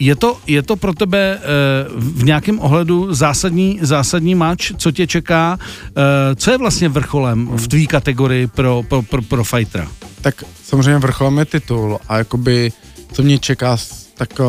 Je 0.00 0.16
to, 0.16 0.38
je 0.46 0.62
to 0.62 0.76
pro 0.76 0.94
tebe 0.94 1.38
uh, 1.38 2.02
v 2.02 2.24
nějakém 2.24 2.60
ohledu 2.60 3.14
zásadní, 3.14 3.78
zásadní 3.82 4.34
mač, 4.34 4.72
co 4.76 4.90
tě 4.90 5.06
čeká? 5.06 5.58
Uh, 5.58 6.02
co 6.36 6.50
je 6.50 6.58
vlastně 6.58 6.88
vrcholem 6.88 7.46
v 7.46 7.68
tvý 7.68 7.86
kategorii 7.86 8.46
pro, 8.46 8.82
pro, 8.88 9.02
pro, 9.02 9.22
pro 9.22 9.44
fightera? 9.44 9.88
tak 10.24 10.44
samozřejmě 10.64 10.98
vrcholem 10.98 11.38
je 11.38 11.44
titul 11.44 11.98
a 12.08 12.18
jakoby, 12.18 12.72
co 13.12 13.22
mě 13.22 13.38
čeká, 13.38 13.76
tak 14.14 14.40
uh, 14.40 14.46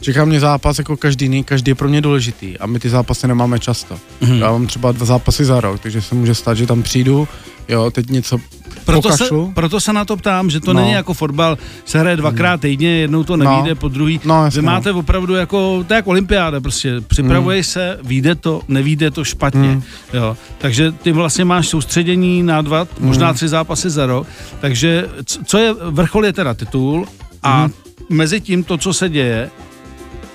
čeká 0.00 0.24
mě 0.24 0.40
zápas 0.40 0.78
jako 0.78 0.96
každý 0.96 1.24
jiný, 1.24 1.44
každý 1.44 1.70
je 1.70 1.74
pro 1.74 1.88
mě 1.88 2.00
důležitý 2.00 2.58
a 2.58 2.66
my 2.66 2.78
ty 2.78 2.88
zápasy 2.88 3.28
nemáme 3.28 3.58
často. 3.58 3.98
Mhm. 4.20 4.38
Já 4.38 4.50
mám 4.52 4.66
třeba 4.66 4.92
dva 4.92 5.06
zápasy 5.06 5.44
za 5.44 5.60
rok, 5.60 5.80
takže 5.80 6.02
se 6.02 6.14
může 6.14 6.34
stát, 6.34 6.54
že 6.54 6.66
tam 6.66 6.82
přijdu, 6.82 7.28
jo, 7.68 7.90
teď 7.90 8.10
něco 8.10 8.38
Proto 8.84 9.16
se, 9.16 9.24
proto 9.54 9.80
se 9.80 9.92
na 9.92 10.04
to 10.04 10.16
ptám, 10.16 10.50
že 10.50 10.60
to 10.60 10.72
No. 10.72 10.80
není 10.80 10.92
jako 10.92 11.14
fotbal, 11.14 11.58
se 11.84 11.98
hraje 12.00 12.16
dvakrát 12.16 12.60
týdně, 12.60 12.88
jednou 12.88 13.24
to 13.24 13.36
nevíde, 13.36 13.68
No. 13.70 13.76
po 13.76 13.88
druhý. 13.88 14.20
No, 14.24 14.34
Vy 14.40 14.44
jasně, 14.44 14.62
máte 14.62 14.92
opravdu 14.92 15.34
jako, 15.34 15.84
to 15.88 15.94
je 15.94 15.96
jako 15.96 16.10
olympiáda, 16.10 16.60
prostě 16.60 17.00
připravuješ 17.00 17.66
se, 17.66 17.98
vyjde 18.02 18.34
to, 18.34 18.60
nevíde 18.68 19.10
to 19.10 19.24
špatně. 19.24 19.68
Mm. 19.68 19.82
Jo. 20.14 20.36
Takže 20.58 20.92
ty 20.92 21.12
vlastně 21.12 21.44
máš 21.44 21.68
soustředění 21.68 22.42
na 22.42 22.62
dva, 22.62 22.86
možná 23.00 23.32
tři 23.32 23.48
zápasy 23.48 23.90
za 23.90 24.06
rok, 24.06 24.26
takže 24.60 25.08
co 25.44 25.58
je, 25.58 25.74
vrchol 25.90 26.24
je 26.26 26.32
teda 26.32 26.54
titul 26.54 27.06
a 27.42 27.68
mezi 28.10 28.40
tím 28.40 28.64
to, 28.64 28.78
co 28.78 28.92
se 28.92 29.08
děje, 29.08 29.50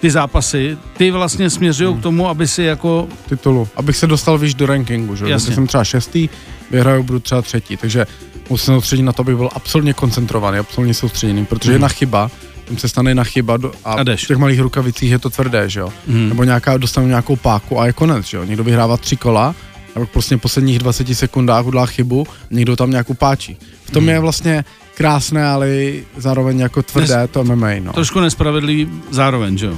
ty 0.03 0.11
zápasy, 0.11 0.77
ty 0.97 1.11
vlastně 1.11 1.49
směřují 1.49 1.95
k 1.97 2.01
tomu, 2.01 2.27
aby 2.29 2.47
si 2.47 2.63
jako, 2.63 3.07
titulu, 3.29 3.67
abych 3.75 3.97
se 3.97 4.07
dostal 4.07 4.37
víš 4.37 4.53
do 4.53 4.65
rankingu, 4.65 5.15
že? 5.15 5.23
jo. 5.25 5.29
Jasně. 5.31 5.45
Když 5.47 5.55
jsem 5.55 5.67
třeba 5.67 5.83
šestý, 5.83 6.29
vyhraju, 6.71 7.03
budu 7.03 7.19
třeba 7.19 7.41
třetí, 7.41 7.77
takže 7.77 8.05
musím 8.49 8.73
soustředit 8.73 9.03
na 9.03 9.13
to, 9.13 9.21
abych 9.21 9.35
byl 9.35 9.49
absolutně 9.53 9.93
koncentrovaný, 9.93 10.57
absolutně 10.57 10.93
soustředěný, 10.93 11.45
protože 11.45 11.69
Mhm. 11.69 11.73
jedna 11.75 11.87
chyba, 11.87 12.31
tím 12.67 12.77
se 12.77 12.89
stane 12.89 13.11
jedna 13.11 13.23
chyba 13.23 13.57
do, 13.57 13.71
a, 13.85 13.93
A 13.93 14.03
jdeš. 14.03 14.23
v 14.23 14.27
těch 14.27 14.37
malých 14.37 14.59
rukavicích 14.59 15.11
je 15.11 15.19
to 15.19 15.29
tvrdé, 15.29 15.69
že 15.69 15.79
jo. 15.79 15.93
Mhm. 16.07 16.29
Nebo 16.29 16.43
nějaká, 16.43 16.77
dostanu 16.77 17.07
nějakou 17.07 17.35
páku 17.35 17.79
a 17.79 17.85
je 17.85 17.93
konec, 17.93 18.25
že 18.25 18.37
jo. 18.37 18.43
Někdo 18.43 18.63
vyhrává 18.63 18.97
tři 18.97 19.15
kola, 19.17 19.55
a 19.95 19.99
pak 19.99 20.09
prostě 20.09 20.35
v 20.35 20.39
posledních 20.39 20.79
20 20.79 21.15
sekundách 21.15 21.65
udělá 21.65 21.85
chybu, 21.85 22.27
někdo 22.51 22.75
tam 22.75 22.91
nějakou 22.91 23.13
páčí. 23.13 23.57
V 23.85 23.91
tom 23.91 24.09
je 24.09 24.19
vlastně 24.19 24.65
krásné, 24.93 25.45
ale 25.45 25.69
zároveň 26.17 26.59
jako 26.59 26.83
tvrdé 26.83 27.27
to 27.27 27.43
MMA, 27.43 27.69
no. 27.79 27.93
trošku 27.93 28.19
nespravedlivý 28.19 28.89
zároveň, 29.11 29.57
že 29.57 29.65
jo? 29.65 29.77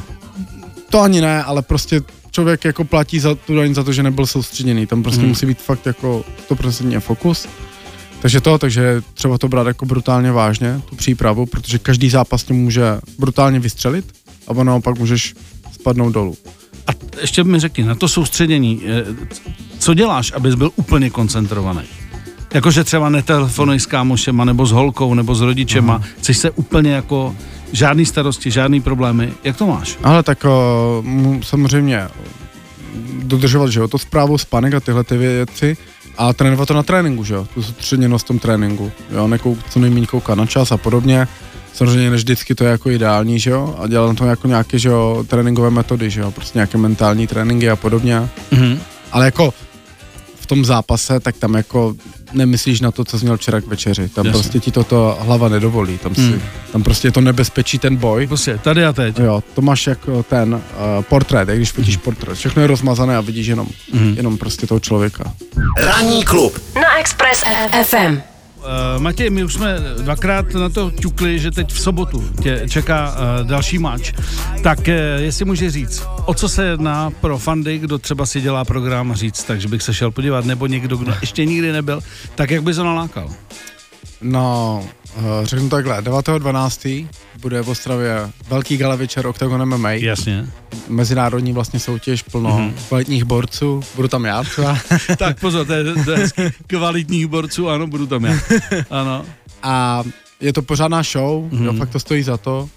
To 0.89 1.01
ani 1.01 1.21
ne, 1.21 1.43
ale 1.43 1.61
prostě 1.61 2.01
člověk 2.31 2.65
jako 2.65 2.83
platí 2.83 3.19
za 3.19 3.35
tu 3.35 3.55
daň 3.55 3.73
za 3.73 3.83
to, 3.83 3.93
že 3.93 4.03
nebyl 4.03 4.25
soustředěný. 4.25 4.85
Tam 4.87 5.03
prostě 5.03 5.21
hmm. 5.21 5.29
musí 5.29 5.45
být 5.45 5.61
fakt 5.61 5.85
jako 5.85 6.25
100% 6.49 6.99
fokus. 6.99 7.47
Takže 8.21 8.41
to, 8.41 8.57
takže 8.57 9.01
třeba 9.13 9.37
to 9.37 9.47
brát 9.47 9.67
jako 9.67 9.85
brutálně 9.85 10.31
vážně, 10.31 10.81
tu 10.89 10.95
přípravu, 10.95 11.45
protože 11.45 11.79
každý 11.79 12.09
zápas 12.09 12.43
tě 12.43 12.53
může 12.53 12.99
brutálně 13.19 13.59
vystřelit 13.59 14.05
a 14.47 14.51
ono 14.51 14.63
naopak 14.63 14.99
můžeš 14.99 15.35
spadnout 15.71 16.13
dolů. 16.13 16.37
A 16.87 16.91
ještě 17.21 17.43
mi 17.43 17.59
řekni, 17.59 17.83
na 17.83 17.95
to 17.95 18.07
soustředění, 18.07 18.81
eh, 18.85 19.05
co 19.79 19.93
děláš, 19.93 20.31
abys 20.35 20.55
byl 20.55 20.71
úplně 20.75 21.09
koncentrovaný? 21.09 21.81
Jakože 22.55 22.83
třeba 22.83 23.09
netelefonuješ 23.09 23.83
s 23.83 23.85
kámošema, 23.85 24.45
nebo 24.45 24.65
s 24.65 24.71
holkou, 24.71 25.13
nebo 25.13 25.35
s 25.35 25.41
rodičema, 25.41 26.01
chceš 26.19 26.37
se 26.37 26.51
úplně 26.51 26.91
jako 26.91 27.35
žádný 27.71 28.05
starosti, 28.05 28.51
žádný 28.51 28.81
problémy, 28.81 29.33
jak 29.43 29.57
to 29.57 29.67
máš? 29.67 29.97
Ale 30.03 30.23
tak 30.23 30.45
mu- 31.01 31.41
samozřejmě 31.43 32.07
dodržovat, 33.23 33.69
že 33.69 33.79
jo, 33.79 33.87
to 33.87 33.97
zprávu 33.97 34.37
spánek 34.37 34.73
a 34.73 34.79
tyhle 34.79 35.03
ty 35.03 35.17
věci 35.17 35.77
a 36.17 36.33
trénovat 36.33 36.67
to 36.67 36.73
na 36.73 36.83
tréninku, 36.83 37.23
že 37.23 37.33
jo, 37.33 37.47
tu 37.53 37.63
soustředěnost 37.63 38.25
v 38.25 38.27
tom 38.27 38.39
tréninku, 38.39 38.91
jo, 39.11 39.27
nekou, 39.27 39.57
co 39.69 39.79
nejméně 39.79 40.07
koukat 40.07 40.37
na 40.37 40.45
čas 40.45 40.71
a 40.71 40.77
podobně. 40.77 41.27
Samozřejmě 41.73 42.09
než 42.09 42.21
vždycky 42.21 42.55
to 42.55 42.63
je 42.63 42.71
jako 42.71 42.89
ideální, 42.89 43.39
že 43.39 43.49
jo, 43.49 43.75
a 43.79 43.87
dělat 43.87 44.07
na 44.07 44.13
to 44.13 44.25
jako 44.25 44.47
nějaké, 44.47 44.79
že 44.79 44.89
jo, 44.89 45.25
tréninkové 45.27 45.69
metody, 45.69 46.09
že 46.09 46.21
jo, 46.21 46.31
prostě 46.31 46.57
nějaké 46.57 46.77
mentální 46.77 47.27
tréninky 47.27 47.69
a 47.69 47.75
podobně. 47.75 48.29
Mhm. 48.51 48.79
Ale 49.11 49.25
jako 49.25 49.53
v 50.39 50.45
tom 50.45 50.65
zápase, 50.65 51.19
tak 51.19 51.37
tam 51.37 51.53
jako 51.53 51.95
nemyslíš 52.35 52.81
na 52.81 52.91
to, 52.91 53.05
co 53.05 53.19
jsi 53.19 53.25
měl 53.25 53.37
včera 53.37 53.61
k 53.61 53.67
večeři. 53.67 54.09
Tam 54.09 54.25
Jasně. 54.25 54.39
prostě 54.41 54.59
ti 54.59 54.71
toto 54.71 55.17
hlava 55.21 55.49
nedovolí. 55.49 55.97
Tam, 55.97 56.15
si, 56.15 56.21
Hmm. 56.21 56.41
tam 56.71 56.83
prostě 56.83 57.07
je 57.07 57.11
to 57.11 57.21
nebezpečí, 57.21 57.77
ten 57.79 57.95
boj. 57.95 58.27
Prostě 58.27 58.57
tady 58.63 58.85
a 58.85 58.93
teď. 58.93 59.19
Jo, 59.19 59.43
to 59.53 59.61
máš 59.61 59.87
jako 59.87 60.23
ten 60.23 60.53
uh, 60.53 60.61
portrét, 61.03 61.47
jak 61.49 61.57
když 61.57 61.71
fotíš 61.71 61.97
portrét. 61.97 62.37
Všechno 62.37 62.61
je 62.61 62.67
rozmazané 62.67 63.17
a 63.17 63.21
vidíš 63.21 63.47
jenom, 63.47 63.67
Mhm. 63.93 64.13
jenom 64.17 64.37
prostě 64.37 64.67
toho 64.67 64.79
člověka. 64.79 65.33
Ranní 65.77 66.23
klub 66.23 66.59
na 66.75 66.99
Express 66.99 67.43
FM. 67.83 68.17
Uh, 68.65 69.01
Matěj, 69.01 69.29
my 69.29 69.43
už 69.43 69.53
jsme 69.53 69.75
dvakrát 70.01 70.53
na 70.53 70.69
to 70.69 70.91
ťukli, 70.91 71.39
že 71.39 71.51
teď 71.51 71.73
v 71.73 71.79
sobotu 71.79 72.29
tě 72.43 72.61
čeká 72.69 73.11
uh, 73.11 73.47
další 73.47 73.77
match. 73.79 74.03
Tak 74.63 74.79
uh, 74.79 74.85
jestli 75.17 75.45
může 75.45 75.71
říct, 75.71 76.03
o 76.25 76.33
co 76.33 76.49
se 76.49 76.65
jedná 76.65 77.09
pro 77.09 77.37
fandy, 77.37 77.77
kdo 77.77 77.97
třeba 77.97 78.25
si 78.25 78.41
dělá 78.41 78.65
program 78.65 79.13
říct, 79.13 79.43
takže 79.43 79.67
bych 79.67 79.81
se 79.81 79.93
šel 79.93 80.11
podívat, 80.11 80.45
nebo 80.45 80.67
někdo, 80.67 80.97
kdo 80.97 81.13
ještě 81.21 81.45
nikdy 81.45 81.71
nebyl, 81.71 82.01
tak 82.35 82.51
jak 82.51 82.63
by 82.63 82.73
to 82.73 82.83
nalákal? 82.83 83.29
No, 84.21 84.83
řeknu 85.43 85.69
takhle, 85.69 86.01
9.12. 86.01 87.07
bude 87.41 87.61
v 87.61 87.69
Ostravě 87.69 88.31
velký 88.49 88.77
gala 88.77 88.95
večer 88.95 89.27
Octagon 89.27 89.65
MMA. 89.65 89.91
Jasně. 89.91 90.47
Mezinárodní 90.87 91.53
vlastně 91.53 91.79
soutěž 91.79 92.21
plno 92.23 92.59
Mhm. 92.59 92.73
kvalitních 92.87 93.23
borců. 93.23 93.81
Budu 93.95 94.07
tam 94.07 94.25
já 94.25 94.43
třeba. 94.43 94.77
tak 95.17 95.39
pozor, 95.39 95.65
to 95.67 95.73
je, 95.73 95.83
to 96.05 96.11
je 96.11 96.17
hezký. 96.17 96.41
kvalitních 96.67 97.27
borců, 97.27 97.69
ano, 97.69 97.87
budu 97.87 98.07
tam 98.07 98.25
já. 98.25 98.33
Ano. 98.89 99.25
A 99.63 100.03
je 100.41 100.53
to 100.53 100.61
pořádná 100.61 101.03
show, 101.03 101.53
Mhm. 101.53 101.65
jo, 101.65 101.73
fakt 101.73 101.89
to 101.89 101.99
stojí 101.99 102.23
za 102.23 102.37
to. 102.37 102.69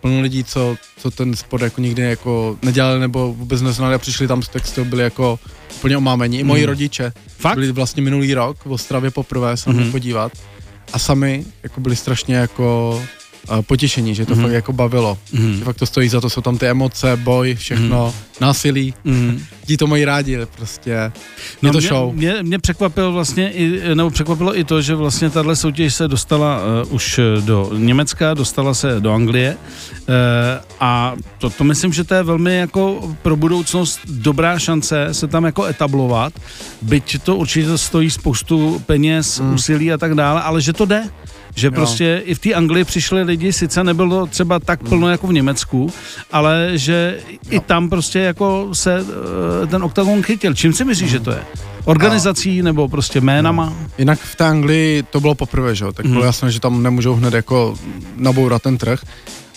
Plno 0.00 0.20
lidí, 0.20 0.44
co, 0.44 0.76
co 0.96 1.10
ten 1.10 1.36
sport 1.36 1.62
jako 1.62 1.80
nikdy 1.80 2.02
jako 2.02 2.58
nedělali 2.62 3.00
nebo 3.00 3.32
vůbec 3.32 3.62
neznali 3.62 3.94
a 3.94 3.98
přišli 3.98 4.28
tam 4.28 4.42
s 4.42 4.48
textu, 4.48 4.84
byli 4.84 5.02
jako 5.02 5.38
úplně 5.76 5.96
omámení. 5.96 6.38
I 6.40 6.44
moji 6.44 6.62
Mhm. 6.62 6.68
rodiče 6.68 7.12
Fakt? 7.38 7.54
byli 7.54 7.72
vlastně 7.72 8.02
minulý 8.02 8.34
rok 8.34 8.56
v 8.64 8.72
Ostravě 8.72 9.10
poprvé 9.10 9.56
se 9.56 9.70
Mhm. 9.70 9.84
mm 9.84 9.90
podívat 9.92 10.32
a 10.92 10.98
sami 10.98 11.44
jako 11.62 11.80
byli 11.80 11.96
strašně 11.96 12.34
jako 12.36 13.00
potěšení, 13.60 14.14
že 14.14 14.26
to 14.26 14.34
Mhm. 14.34 14.42
fakt 14.42 14.52
jako 14.52 14.72
bavilo. 14.72 15.18
Mhm. 15.32 15.54
Že 15.58 15.64
fakt 15.64 15.76
to 15.76 15.86
stojí 15.86 16.08
za 16.08 16.20
to, 16.20 16.30
jsou 16.30 16.40
tam 16.40 16.58
ty 16.58 16.66
emoce, 16.66 17.16
boj, 17.16 17.54
všechno, 17.54 18.14
násilí. 18.40 18.94
Mhm. 19.04 19.42
Lidi 19.62 19.76
to 19.76 19.86
mají 19.86 20.04
rádi, 20.04 20.38
prostě. 20.56 20.90
Je 20.90 21.12
No 21.62 21.72
to 21.72 21.78
mě, 21.78 21.88
show. 21.88 22.14
Mě, 22.14 22.36
mě 22.42 22.58
překvapilo 22.58 23.12
vlastně, 23.12 23.50
i, 23.52 23.94
nebo 23.94 24.10
překvapilo 24.10 24.58
i 24.58 24.64
to, 24.64 24.82
že 24.82 24.94
vlastně 24.94 25.30
tahle 25.30 25.56
soutěž 25.56 25.94
se 25.94 26.08
dostala 26.08 26.60
uh, 26.86 26.94
už 26.94 27.20
do 27.40 27.70
Německa, 27.76 28.34
dostala 28.34 28.74
se 28.74 28.96
do 29.00 29.12
Anglie 29.12 29.56
uh, 29.56 30.14
a 30.80 31.14
to, 31.38 31.50
to 31.50 31.64
myslím, 31.64 31.92
že 31.92 32.04
to 32.04 32.14
je 32.14 32.22
velmi 32.22 32.56
jako 32.56 33.14
pro 33.22 33.36
budoucnost 33.36 34.00
dobrá 34.08 34.58
šance 34.58 35.08
se 35.12 35.26
tam 35.28 35.44
jako 35.44 35.64
etablovat, 35.64 36.32
byť 36.82 37.22
to 37.22 37.36
určitě 37.36 37.78
stojí 37.78 38.10
spoustu 38.10 38.82
peněz, 38.86 39.38
Hmm. 39.40 39.54
úsilí 39.54 39.92
a 39.92 39.98
tak 39.98 40.14
dále, 40.14 40.42
ale 40.42 40.60
že 40.60 40.72
to 40.72 40.84
jde. 40.84 41.04
Že 41.54 41.66
Jo. 41.66 41.72
prostě 41.72 42.22
i 42.24 42.34
v 42.34 42.38
té 42.38 42.54
Anglii 42.54 42.84
přišli 42.84 43.22
lidi, 43.22 43.52
sice 43.52 43.84
nebylo 43.84 44.26
třeba 44.26 44.58
tak 44.58 44.80
plno 44.88 45.08
jako 45.10 45.26
v 45.26 45.32
Německu, 45.32 45.92
ale 46.32 46.70
že 46.74 47.18
i 47.50 47.60
tam 47.60 47.90
prostě 47.90 48.18
jako 48.18 48.68
se 48.72 49.04
eh, 49.62 49.66
ten 49.66 49.82
oktagon 49.82 50.22
chytil. 50.22 50.54
Čím 50.54 50.72
si 50.72 50.84
myslíš, 50.84 51.10
že 51.10 51.20
to 51.20 51.30
je? 51.30 51.42
Organizací 51.84 52.62
nebo 52.62 52.88
prostě 52.88 53.20
jménama? 53.20 53.72
Jinak 53.98 54.18
v 54.20 54.36
té 54.36 54.44
Anglii 54.44 55.02
to 55.02 55.20
bylo 55.20 55.34
poprvé, 55.34 55.74
že 55.74 55.84
jo, 55.84 55.92
tak 55.92 56.06
bylo 56.06 56.24
jasné, 56.24 56.50
že 56.50 56.60
tam 56.60 56.82
nemůžou 56.82 57.14
hned 57.14 57.34
jako 57.34 57.74
nabourat 58.16 58.62
ten 58.62 58.78
trh, 58.78 59.00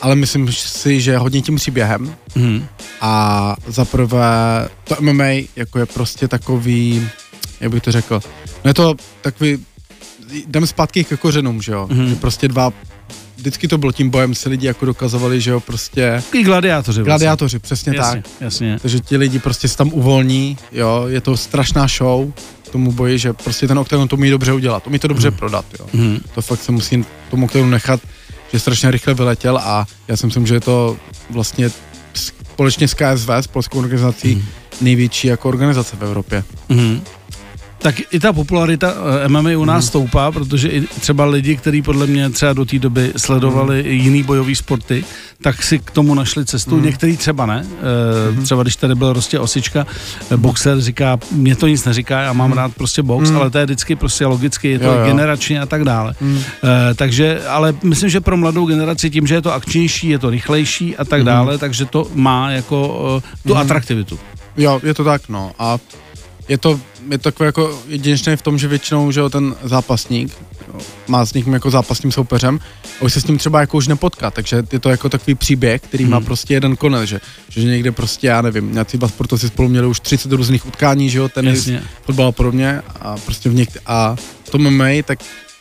ale 0.01 0.15
myslím 0.15 0.51
si, 0.51 1.01
že 1.01 1.17
hodně 1.17 1.41
tím 1.41 1.53
musí 1.53 1.71
během 1.71 2.15
Mhm. 2.35 2.65
a 3.01 3.55
za 3.67 3.85
prvé 3.85 4.69
to 4.83 4.95
MMA 4.99 5.47
jako 5.55 5.79
je 5.79 5.85
prostě 5.85 6.27
takový, 6.27 7.07
jak 7.59 7.71
bych 7.71 7.83
to 7.83 7.91
řekl, 7.91 8.19
no 8.63 8.69
je 8.69 8.73
to 8.73 8.95
takový, 9.21 9.57
jdem 10.31 10.67
zpátky 10.67 11.03
ke 11.03 11.17
kořenům, 11.17 11.61
že 11.61 11.71
jo, 11.71 11.87
Mhm. 11.91 12.09
že 12.09 12.15
prostě 12.15 12.47
dva, 12.47 12.73
vždycky 13.37 13.67
to 13.67 13.77
bylo 13.77 13.91
tím 13.91 14.09
bojem, 14.09 14.35
se 14.35 14.49
lidi 14.49 14.67
jako 14.67 14.85
dokazovali, 14.85 15.41
že 15.41 15.51
jo, 15.51 15.59
prostě 15.59 16.21
Takový 16.25 16.43
gladiátoři. 16.43 16.95
vlastně. 16.99 17.05
gladiátoři, 17.09 17.59
přesně 17.59 17.93
Jasně, 17.95 18.21
tak. 18.21 18.31
jasně. 18.41 18.79
Takže 18.81 18.99
ti 18.99 19.17
lidi 19.17 19.39
prostě 19.39 19.67
se 19.67 19.77
tam 19.77 19.89
uvolní, 19.93 20.57
jo, 20.71 21.05
je 21.07 21.21
to 21.21 21.37
strašná 21.37 21.87
show 21.87 22.31
tomu 22.71 22.91
boji, 22.91 23.17
že 23.19 23.33
prostě 23.33 23.67
ten 23.67 23.79
oktagon 23.79 24.07
to 24.07 24.15
umí 24.15 24.29
dobře 24.29 24.53
udělat, 24.53 24.87
umí 24.87 24.99
to 24.99 25.07
dobře 25.07 25.29
Mhm. 25.29 25.37
prodat, 25.37 25.65
jo. 25.79 25.85
Mhm. 25.93 26.19
To 26.35 26.41
fakt 26.41 26.61
se 26.63 26.71
musí 26.71 27.05
tomu 27.29 27.45
oktagonu 27.45 27.69
nechat, 27.71 27.99
že 28.53 28.59
strašně 28.59 28.91
rychle 28.91 29.13
vyletěl 29.13 29.57
a 29.57 29.85
já 30.07 30.17
si 30.17 30.25
myslím, 30.25 30.47
že 30.47 30.53
je 30.53 30.59
to 30.59 30.97
vlastně 31.29 31.69
společně 32.13 32.87
s 32.87 32.93
KSV, 32.93 33.29
s 33.29 33.47
polskou 33.47 33.79
organizací, 33.79 34.35
Mhm. 34.35 34.45
největší 34.81 35.27
jako 35.27 35.49
organizace 35.49 35.95
v 35.95 36.03
Evropě. 36.03 36.43
Mhm. 36.69 37.01
Tak 37.83 37.95
i 38.11 38.19
ta 38.19 38.33
popularita 38.33 38.93
eh, 39.25 39.27
MMA 39.27 39.49
u 39.57 39.65
nás 39.65 39.83
Mhm. 39.83 39.87
stoupá, 39.87 40.31
protože 40.31 40.67
i 40.69 40.81
třeba 40.81 41.25
lidi, 41.25 41.55
kteří 41.57 41.81
podle 41.81 42.07
mě 42.07 42.29
třeba 42.29 42.53
do 42.53 42.65
té 42.65 42.79
doby 42.79 43.11
sledovali 43.17 43.79
i 43.81 43.93
jiný 43.95 44.23
bojový 44.23 44.55
sporty, 44.55 45.03
tak 45.41 45.63
si 45.63 45.79
k 45.79 45.91
tomu 45.91 46.13
našli 46.15 46.45
cestu. 46.45 46.75
Mhm. 46.75 46.85
Některý 46.85 47.17
třeba 47.17 47.45
ne. 47.45 47.65
Mhm. 48.31 48.43
Třeba 48.43 48.63
když 48.63 48.75
tady 48.75 48.95
byl 48.95 49.11
prostě 49.13 49.39
Osička, 49.39 49.87
eh, 50.31 50.37
boxer 50.37 50.81
říká, 50.81 51.17
mě 51.31 51.55
to 51.55 51.67
nic 51.67 51.85
neříká, 51.85 52.21
já 52.21 52.33
mám 52.33 52.49
Mhm. 52.49 52.57
rád 52.57 52.71
prostě 52.75 53.01
box, 53.03 53.29
Mhm. 53.29 53.39
ale 53.39 53.49
to 53.49 53.57
je 53.57 53.65
vždycky 53.65 53.95
prostě 53.95 54.25
logicky, 54.25 54.69
je 54.69 54.79
to 54.79 54.85
Jo, 54.85 54.93
jo. 54.99 55.05
generačně 55.05 55.61
a 55.61 55.65
tak 55.65 55.83
dále. 55.83 56.15
Mm. 56.21 56.39
Eh, 56.63 56.93
takže, 56.95 57.41
ale 57.47 57.73
myslím, 57.83 58.09
že 58.09 58.21
pro 58.21 58.37
mladou 58.37 58.65
generaci 58.65 59.09
tím, 59.09 59.27
že 59.27 59.35
je 59.35 59.41
to 59.41 59.53
akčnější, 59.53 60.09
je 60.09 60.19
to 60.19 60.29
rychlejší 60.29 60.97
a 60.97 61.05
tak 61.05 61.19
Mhm. 61.19 61.25
dále, 61.25 61.57
takže 61.57 61.85
to 61.85 62.07
má 62.15 62.51
jako 62.51 63.21
tu 63.47 63.53
Mhm. 63.53 63.57
atraktivitu. 63.61 64.19
Jo, 64.57 64.79
je 64.83 64.93
to 64.93 65.03
tak, 65.03 65.29
no. 65.29 65.51
A 65.59 65.77
je 66.47 66.57
to, 66.57 66.79
je 67.09 67.17
to 67.17 67.23
takové 67.31 67.45
jako 67.45 67.81
jedinečné 67.87 68.37
v 68.37 68.41
tom, 68.41 68.57
že 68.57 68.67
většinou, 68.67 69.11
že 69.11 69.19
jo, 69.19 69.29
ten 69.29 69.55
zápasník 69.63 70.37
jo, 70.73 70.79
má 71.07 71.25
s 71.25 71.33
někým 71.33 71.53
jako 71.53 71.69
zápasním 71.71 72.11
soupeřem 72.11 72.59
a 73.01 73.03
už 73.05 73.13
se 73.13 73.21
s 73.21 73.27
ním 73.27 73.37
třeba 73.37 73.59
jako 73.59 73.77
už 73.77 73.87
nepotká, 73.87 74.31
takže 74.31 74.63
je 74.71 74.79
to 74.79 74.89
jako 74.89 75.09
takový 75.09 75.35
příběh, 75.35 75.81
který 75.81 76.05
má 76.05 76.17
Hmm. 76.17 76.25
prostě 76.25 76.53
jeden 76.53 76.75
konec, 76.75 77.09
že, 77.09 77.21
že 77.49 77.63
někde 77.63 77.91
prostě, 77.91 78.27
já 78.27 78.41
nevím, 78.41 78.73
nějací 78.73 78.97
dva 78.97 79.07
sportovci 79.07 79.47
spolu 79.47 79.69
měli 79.69 79.87
už 79.87 79.99
30 79.99 80.31
různých 80.31 80.65
utkání, 80.65 81.09
že 81.09 81.17
jo, 81.17 81.29
tenis, 81.29 81.57
Jasně. 81.57 81.83
fotbal 82.05 82.27
a 82.27 82.31
podobně 82.31 82.81
a 83.01 83.15
prostě 83.25 83.49
v 83.49 83.53
někde, 83.55 83.79
a 83.85 84.15
v 84.43 84.49
tom 84.49 84.69
MMA, 84.69 84.85
tak 85.05 85.19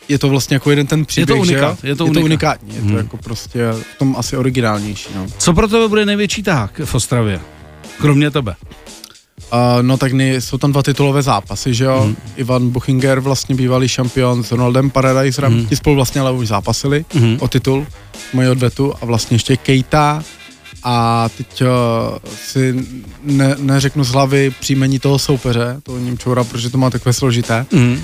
je 0.09 0.19
to 0.19 0.29
vlastně 0.29 0.55
jako 0.55 0.69
jeden 0.69 0.87
ten 0.87 1.05
příběh, 1.05 1.27
že 1.27 1.33
jo? 1.37 1.41
unikát, 1.41 1.83
je 1.83 1.95
to 1.95 2.03
je 2.05 2.11
to 2.13 2.19
unikát. 2.19 2.23
unikátní, 2.23 2.75
je 2.75 2.81
to 2.81 2.87
Hmm. 2.87 2.97
jako 2.97 3.17
prostě 3.17 3.59
v 3.95 3.99
tom 3.99 4.15
asi 4.17 4.37
originálnější, 4.37 5.09
no. 5.15 5.25
Co 5.37 5.53
pro 5.53 5.67
tebe 5.67 5.87
bude 5.87 6.05
největší 6.05 6.43
tahák 6.43 6.81
v 6.85 6.95
Ostravě? 6.95 7.39
Kromě 7.97 8.31
tebe. 8.31 8.55
Uh, 9.51 9.59
no 9.81 9.97
tak 9.97 10.13
nej, 10.13 10.41
jsou 10.41 10.57
tam 10.57 10.71
dva 10.71 10.83
titulové 10.83 11.21
zápasy, 11.21 11.73
že 11.73 11.85
jo? 11.85 12.03
Mm. 12.07 12.15
Ivan 12.35 12.69
Buchinger, 12.69 13.19
vlastně 13.19 13.55
bývalý 13.55 13.87
šampion 13.87 14.43
s 14.43 14.51
Ronaldem 14.51 14.89
Paradizerem, 14.89 15.51
Mhm. 15.51 15.61
mm. 15.61 15.67
ti 15.67 15.75
spolu 15.75 15.95
vlastně 15.95 16.21
ale 16.21 16.31
už 16.31 16.47
zápasili 16.47 17.05
Mhm. 17.13 17.37
o 17.39 17.47
titul, 17.47 17.87
mají 18.33 18.49
odvetu 18.49 18.93
a 19.01 19.05
vlastně 19.05 19.35
ještě 19.35 19.57
Keita 19.57 20.23
a 20.83 21.29
teď 21.37 21.61
uh, 21.61 21.67
si 22.45 22.75
ne, 23.23 23.55
neřeknu 23.59 24.03
z 24.03 24.09
hlavy 24.11 24.51
příjmení 24.59 24.99
toho 24.99 25.19
soupeře, 25.19 25.77
toho 25.83 25.97
Němčoura, 25.99 26.43
protože 26.43 26.69
to 26.69 26.77
má 26.77 26.89
takové 26.89 27.13
složité, 27.13 27.65
Mhm. 27.71 28.01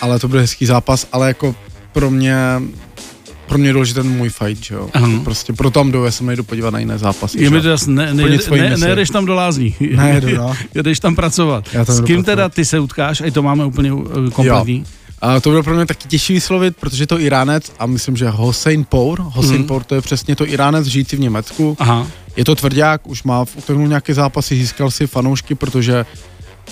ale 0.00 0.18
to 0.18 0.28
byl 0.28 0.40
hezký 0.40 0.66
zápas, 0.66 1.06
ale 1.12 1.28
jako 1.28 1.54
pro 1.92 2.10
mě 2.10 2.36
pro 3.46 3.58
mě 3.58 3.68
je 3.68 3.72
důležitý 3.72 4.00
ten 4.00 4.08
můj 4.10 4.28
fight, 4.28 4.64
že 4.64 4.74
jo. 4.74 4.88
Aha. 4.94 5.08
Prostě 5.24 5.52
pro 5.52 5.70
tam 5.70 5.92
jdu, 5.92 6.04
já 6.04 6.10
se 6.10 6.24
nejdu 6.24 6.44
podívat 6.44 6.70
na 6.70 6.78
jiné 6.78 6.98
zápasy. 6.98 7.42
Je 7.42 7.50
mi 7.50 7.60
to 7.60 7.68
jasné, 7.68 8.14
ne, 8.14 8.24
ne, 8.24 8.38
ne, 8.50 8.76
nejedeš 8.76 9.10
tam 9.10 9.26
do 9.26 9.34
lázní. 9.34 9.74
Nejedu, 9.96 10.36
no. 10.36 10.54
Jedeš 10.74 11.00
tam 11.00 11.16
pracovat. 11.16 11.64
Já 11.72 11.84
tam 11.84 11.96
S 11.96 12.00
kým 12.00 12.06
pracovat. 12.06 12.24
teda 12.24 12.48
ty 12.48 12.64
se 12.64 12.78
utkáš, 12.80 13.20
a 13.20 13.30
to 13.30 13.42
máme 13.42 13.64
úplně 13.64 13.92
uh, 13.92 14.30
kompletní. 14.30 14.84
A 15.20 15.40
to 15.40 15.50
bylo 15.50 15.62
pro 15.62 15.74
mě 15.74 15.86
taky 15.86 16.08
těžší 16.08 16.32
vyslovit, 16.32 16.76
protože 16.76 17.02
je 17.02 17.06
to 17.06 17.20
Iránec 17.20 17.72
a 17.78 17.86
myslím, 17.86 18.16
že 18.16 18.28
Hossein 18.28 18.84
Pour, 18.84 19.20
Hossein 19.20 19.58
Mhm. 19.58 19.66
Pour 19.66 19.84
to 19.84 19.94
je 19.94 20.00
přesně 20.00 20.36
to 20.36 20.48
Iránec 20.48 20.86
žijící 20.86 21.16
v 21.16 21.20
Německu. 21.20 21.76
Aha. 21.78 22.06
Je 22.36 22.44
to 22.44 22.54
tvrdák, 22.54 23.06
už 23.06 23.22
má 23.22 23.44
v 23.44 23.70
nějaké 23.76 24.14
zápasy, 24.14 24.56
získal 24.56 24.90
si 24.90 25.06
fanoušky, 25.06 25.54
protože 25.54 26.06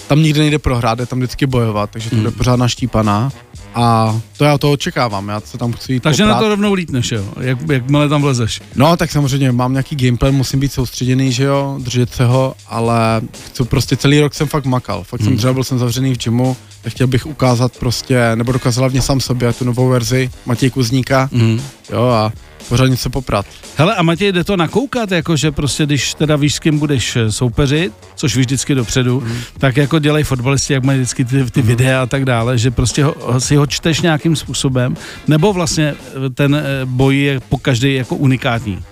tam 0.09 0.23
nikdy 0.23 0.41
nejde 0.41 0.59
prohrát, 0.59 0.99
je 0.99 1.07
tam 1.07 1.19
vždycky 1.19 1.47
bojovat, 1.47 1.91
takže 1.91 2.11
to 2.11 2.17
bude 2.17 2.31
pořád 2.31 2.57
naštípaná. 2.57 3.33
A 3.75 4.21
to 4.37 4.45
já 4.45 4.59
to 4.59 4.73
očekávám, 4.73 5.29
já 5.29 5.41
se 5.41 5.59
tam 5.59 5.73
chci 5.73 5.93
jít 5.93 6.01
Takže 6.03 6.23
poprát. 6.23 6.35
na 6.35 6.41
to 6.41 6.49
rovnou 6.49 6.73
lítneš, 6.75 7.13
jo? 7.13 7.25
Jak, 7.41 7.59
jakmile 7.73 8.09
tam 8.09 8.23
vlezeš. 8.23 8.63
No, 8.77 8.97
tak 8.97 9.11
samozřejmě 9.13 9.53
mám 9.53 9.73
nějaký 9.73 9.97
gameplay, 9.97 10.33
musím 10.33 10.61
být 10.61 10.73
soustředěný, 10.73 11.33
že 11.33 11.45
jo, 11.45 11.77
držet 11.83 12.15
se 12.15 12.25
ho, 12.25 12.55
ale 12.69 13.21
chci 13.47 13.65
prostě 13.65 13.97
celý 13.97 14.21
rok 14.21 14.35
jsem 14.35 14.47
fakt 14.49 14.65
makal. 14.67 15.05
Fakt 15.05 15.21
Hmm. 15.21 15.29
jsem 15.31 15.37
třeba 15.39 15.53
byl 15.53 15.65
jsem 15.65 15.79
zavřený 15.79 16.15
v 16.15 16.19
gymu, 16.19 16.57
tak 16.83 16.93
chtěl 16.93 17.07
bych 17.07 17.27
ukázat 17.27 17.73
prostě, 17.79 18.31
nebo 18.37 18.53
dokázal 18.53 18.83
hlavně 18.83 19.03
sám 19.03 19.21
sobě 19.21 19.53
tu 19.53 19.65
novou 19.65 19.89
verzi 19.89 20.31
Matěj 20.47 20.71
Kuzníka, 20.71 21.29
Mhm. 21.33 21.61
jo, 21.93 22.03
a 22.03 22.33
pořádně 22.69 22.97
se 22.97 23.11
poprat. 23.11 23.47
Hele, 23.77 23.95
a 23.95 24.03
Matěj, 24.03 24.33
jde 24.33 24.45
to 24.45 24.57
nakoukat, 24.57 25.11
jakože 25.13 25.51
prostě, 25.53 25.87
když 25.87 26.15
teda 26.15 26.37
víš, 26.37 26.55
s 26.55 26.59
kým 26.59 26.79
budeš 26.79 27.17
eh, 27.17 27.33
soupeřit, 27.33 27.93
což 28.15 28.37
víš 28.37 28.47
vždycky 28.47 28.75
dopředu, 28.75 29.21
Mhm. 29.21 29.37
tak 29.59 29.77
jako 29.77 29.99
dělají 29.99 30.25
fotbalisti, 30.25 30.73
jak 30.73 30.85
mají 30.85 30.99
vždycky 30.99 31.25
ty, 31.25 31.45
ty 31.51 31.63
videa 31.63 32.03
a 32.03 32.07
tak 32.07 32.25
dále, 32.25 32.59
že 32.59 32.71
prostě 32.71 33.05
ho, 33.05 33.15
ho- 33.21 33.41
si 33.41 33.57
ho 33.57 33.67
čteš 33.67 34.01
nějakým 34.01 34.37
způsobem, 34.37 34.97
nebo 35.29 35.53
vlastně 35.53 35.95
eh, 36.27 36.31
ten 36.31 36.55
eh, 36.55 36.65
boj 36.85 37.17
je 37.19 37.41
po 37.41 37.59
každý 37.59 37.95
jako 37.95 38.17
unikátní. 38.17 38.83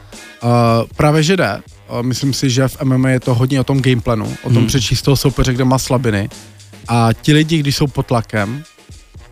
Uh, 0.45 0.50
právě 0.97 1.23
že 1.23 1.37
jde. 1.37 1.61
Uh, 1.91 2.02
myslím 2.02 2.33
si, 2.33 2.50
že 2.50 2.69
v 2.69 2.83
MMA 2.85 3.11
je 3.11 3.21
to 3.21 3.35
hodně 3.35 3.61
o 3.61 3.64
tom 3.64 3.81
gameplanu, 3.83 4.25
o 4.43 4.49
tom 4.49 4.57
Hmm. 4.57 4.67
přečíst 4.67 5.02
toho 5.02 5.17
soupeře, 5.17 5.52
kde 5.55 5.64
má 5.64 5.79
slabiny. 5.79 6.29
A 6.88 7.09
ti 7.23 7.33
lidi, 7.33 7.59
když 7.59 7.76
jsou 7.76 7.87
pod 7.87 8.07
tlakem, 8.07 8.62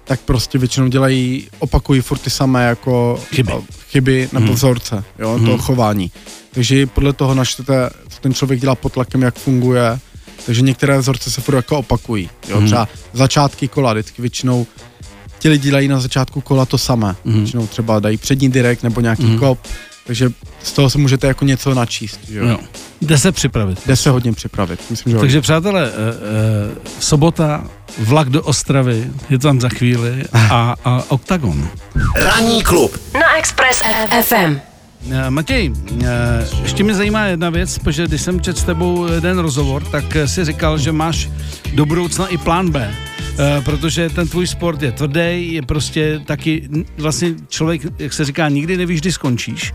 tak 0.04 0.20
prostě 0.20 0.58
většinou 0.58 0.88
dělají, 0.88 1.48
opakují 1.58 2.00
furt 2.00 2.18
ty 2.18 2.30
samé 2.30 2.66
jako 2.66 3.20
Chyby. 3.34 3.52
Chyby 3.90 4.28
nebo 4.32 4.46
Mhm. 4.46 4.54
vzorce, 4.54 5.04
jo, 5.18 5.36
Mhm. 5.36 5.44
toho 5.46 5.58
chování. 5.58 6.10
Takže 6.52 6.86
podle 6.86 7.12
toho 7.12 7.34
načtete, 7.34 7.90
co 8.08 8.20
ten 8.20 8.34
člověk 8.34 8.60
dělá 8.60 8.74
pod 8.74 8.92
tlakem, 8.92 9.22
jak 9.22 9.34
funguje, 9.38 9.98
takže 10.46 10.62
některé 10.62 10.98
vzorce 10.98 11.30
se 11.30 11.40
furt 11.40 11.54
jako 11.56 11.78
opakují. 11.78 12.30
Jo, 12.48 12.56
Mhm. 12.56 12.66
třeba 12.66 12.88
začátky 13.12 13.68
kola, 13.68 13.92
vždycky 13.92 14.22
většinou 14.22 14.66
ti 15.38 15.48
lidi 15.48 15.62
dělají 15.68 15.88
na 15.88 16.00
začátku 16.00 16.40
kola 16.40 16.66
to 16.66 16.78
samé. 16.78 17.16
Mhm. 17.24 17.36
Většinou 17.38 17.66
třeba 17.66 18.00
dají 18.00 18.16
přední 18.16 18.48
direkt 18.50 18.82
nebo 18.82 19.00
nějaký 19.00 19.24
Mhm. 19.24 19.38
kop, 19.38 19.58
takže 20.06 20.32
z 20.62 20.72
toho 20.72 20.90
se 20.90 20.98
můžete 20.98 21.26
jako 21.26 21.44
něco 21.44 21.74
načíst. 21.74 22.20
Že 22.28 22.38
jo? 22.38 22.46
Jo. 22.48 22.58
Jde 23.00 23.18
se 23.18 23.32
připravit. 23.32 23.86
Jde 23.86 23.96
se 23.96 24.10
hodně 24.10 24.32
připravit. 24.32 24.80
Myslím, 24.90 25.10
že 25.10 25.16
hodně. 25.16 25.20
Takže 25.20 25.40
přátelé, 25.40 25.86
eh, 25.86 25.92
eh, 25.92 26.90
sobota, 27.00 27.64
vlak 27.98 28.28
do 28.28 28.42
Ostravy, 28.42 29.10
je 29.30 29.38
to 29.38 29.48
tam 29.48 29.60
za 29.60 29.68
chvíli 29.68 30.24
a, 30.32 30.74
a 30.84 31.04
Octagon. 31.08 31.68
Ranní 32.16 32.62
klub 32.62 33.00
Na 33.14 33.36
Express 33.38 33.82
FM. 34.22 34.60
Eh, 35.10 35.30
Matěj, 35.30 35.72
ještě 36.62 36.84
mě 36.84 36.94
zajímá 36.94 37.24
jedna 37.24 37.50
věc, 37.50 37.78
protože 37.78 38.06
když 38.06 38.22
jsem 38.22 38.40
četl 38.40 38.60
s 38.60 38.64
tebou 38.64 39.06
jeden 39.12 39.38
rozhovor, 39.38 39.84
tak 39.84 40.04
si 40.26 40.44
říkal, 40.44 40.78
že 40.78 40.92
máš 40.92 41.28
do 41.74 41.86
budoucna 41.86 42.26
i 42.26 42.38
plán 42.38 42.70
B. 42.70 42.94
Eh, 43.42 43.60
protože 43.64 44.08
ten 44.10 44.28
tvůj 44.28 44.46
sport 44.46 44.82
je 44.82 44.92
tvrdý, 44.92 45.52
je 45.52 45.62
prostě 45.62 46.20
taky 46.26 46.68
vlastně 46.98 47.34
člověk, 47.48 47.82
jak 47.98 48.12
se 48.12 48.24
říká, 48.24 48.48
nikdy 48.48 48.76
nevíš, 48.76 49.00
kdy 49.00 49.12
skončíš 49.12 49.72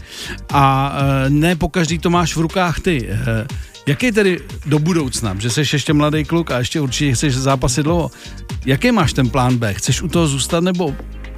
a 0.53 0.95
eh, 1.25 1.29
ne 1.29 1.55
po 1.55 1.69
každý 1.69 1.99
to 1.99 2.09
máš 2.09 2.35
v 2.35 2.39
rukách 2.41 2.79
ty. 2.79 3.07
Eh, 3.09 3.47
Jaký 3.87 4.11
tedy 4.11 4.39
do 4.65 4.79
budoucna, 4.79 5.35
že 5.39 5.49
jsi 5.49 5.59
ještě 5.73 5.93
mladý 5.93 6.23
kluk 6.23 6.51
a 6.51 6.57
ještě 6.59 6.81
určitě 6.81 7.13
chceš 7.13 7.35
zápasit 7.35 7.83
dlouho, 7.83 8.11
jaký 8.65 8.91
máš 8.91 9.13
ten 9.13 9.29
plán 9.29 9.57
B? 9.57 9.73
Chceš 9.73 10.01
u 10.01 10.07
toho 10.07 10.27
zůstat 10.27 10.63
nebo 10.63 10.95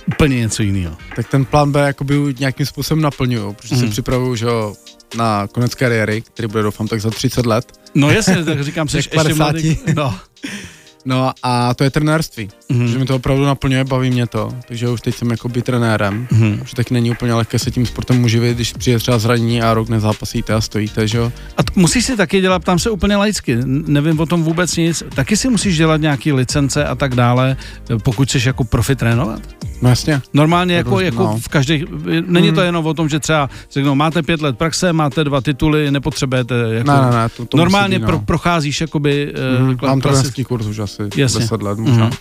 úplně 0.08 0.38
něco 0.38 0.64
jiného? 0.64 0.98
tak 1.16 1.28
ten 1.30 1.46
plán 1.46 1.72
B 1.72 1.80
jakoby 1.88 2.36
nějakým 2.40 2.66
způsobem 2.66 3.02
naplňuju, 3.02 3.54
protože 3.54 3.76
Mhm. 3.76 3.86
se 3.86 3.92
připravuju, 3.92 4.36
že 4.36 4.46
jo, 4.46 4.74
na 5.18 5.48
konec 5.48 5.76
kariéry, 5.76 6.22
který 6.22 6.48
bude 6.48 6.64
doufám 6.64 6.88
tak 6.88 7.02
za 7.02 7.10
30 7.10 7.46
let. 7.46 7.66
No 7.96 8.12
jasně, 8.12 8.44
tak 8.44 8.64
říkám, 8.64 8.88
jsi 8.88 8.98
Jak 8.98 9.06
ještě 9.06 9.16
50. 9.16 9.38
mladý. 9.38 9.78
No. 9.96 10.16
No 11.08 11.32
a 11.44 11.74
to 11.74 11.84
je 11.84 11.90
trenérství, 11.90 12.50
Mhm. 12.70 12.88
že 12.88 13.00
mi 13.00 13.06
to 13.06 13.16
opravdu 13.16 13.46
naplňuje, 13.46 13.84
baví 13.84 14.10
mě 14.10 14.28
to, 14.28 14.50
takže 14.68 14.90
už 14.90 15.02
teď 15.02 15.16
jsem 15.16 15.32
jakoby 15.32 15.62
trenérem, 15.62 16.28
Mhm. 16.32 16.62
že 16.66 16.76
taky 16.76 16.94
není 16.94 17.12
úplně 17.12 17.34
lehké 17.34 17.60
se 17.60 17.72
tím 17.72 17.86
sportem 17.86 18.24
uživit, 18.24 18.56
když 18.56 18.74
přijde 18.74 19.00
třeba 19.00 19.18
zranění 19.20 19.62
a 19.62 19.74
rok 19.74 19.90
nezápasíte 19.90 20.54
a 20.54 20.62
stojíte, 20.62 21.08
že 21.08 21.18
jo. 21.18 21.32
A 21.58 21.64
t- 21.64 21.72
musíš 21.76 22.06
si 22.06 22.18
taky 22.18 22.42
dělat, 22.42 22.64
tam 22.64 22.80
se 22.80 22.90
úplně 22.90 23.16
laicky, 23.16 23.58
nevím 23.66 24.20
o 24.20 24.26
tom 24.26 24.44
vůbec 24.44 24.76
nic, 24.76 25.04
taky 25.16 25.38
si 25.38 25.50
musíš 25.50 25.78
dělat 25.78 26.02
nějaký 26.02 26.34
licence 26.34 26.86
a 26.86 26.96
tak 26.96 27.16
dále, 27.16 27.58
pokud 28.04 28.28
chceš 28.28 28.46
jako 28.46 28.64
profi 28.64 28.96
trénovat? 28.96 29.40
No 29.82 29.90
jasně, 29.90 30.22
Normálně 30.34 30.76
jako, 30.76 30.90
roz- 30.96 31.00
jako 31.04 31.24
no. 31.24 31.38
v 31.42 31.48
každé, 31.48 31.80
není 32.28 32.48
to 32.48 32.56
Mhm. 32.56 32.66
jenom 32.66 32.86
o 32.86 32.94
tom, 32.94 33.10
že 33.10 33.20
třeba 33.20 33.50
řeknou, 33.72 33.96
máte 33.96 34.24
pět 34.24 34.42
let 34.42 34.58
praxe, 34.58 34.94
máte 34.94 35.24
dva 35.24 35.42
tituly, 35.42 35.92
nepotřebujete 35.92 36.56
jako... 36.72 36.92
ne, 36.92 36.98
ne, 37.02 37.12
ne, 37.18 37.30
to, 37.38 37.46
to 37.46 37.58
Normálně 37.58 38.00
být, 38.00 38.06
pro, 38.06 38.16
no. 38.16 38.22
procházíš 38.26 38.82
jakoby... 38.82 39.34
Mhm, 39.60 39.70
uh, 39.70 39.90
Mám 39.90 40.02
trenérský 40.02 40.44
kurz 40.44 40.66
už 40.66 40.80
asi 40.80 41.02
Jasně. 41.16 41.40
10 41.40 41.62
let 41.62 41.78
možná. 41.80 42.06
Mhm. 42.06 42.14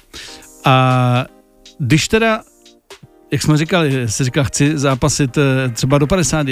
A 0.66 1.25
když 1.78 2.08
teda, 2.08 2.40
jak 3.32 3.42
jsme 3.42 3.56
říkali, 3.56 4.08
jsi 4.08 4.25
říkal, 4.25 4.44
chci 4.44 4.78
zápasit 4.78 5.38
eh, 5.38 5.68
třeba 5.68 5.99
do 5.99 6.06
50, 6.06 6.46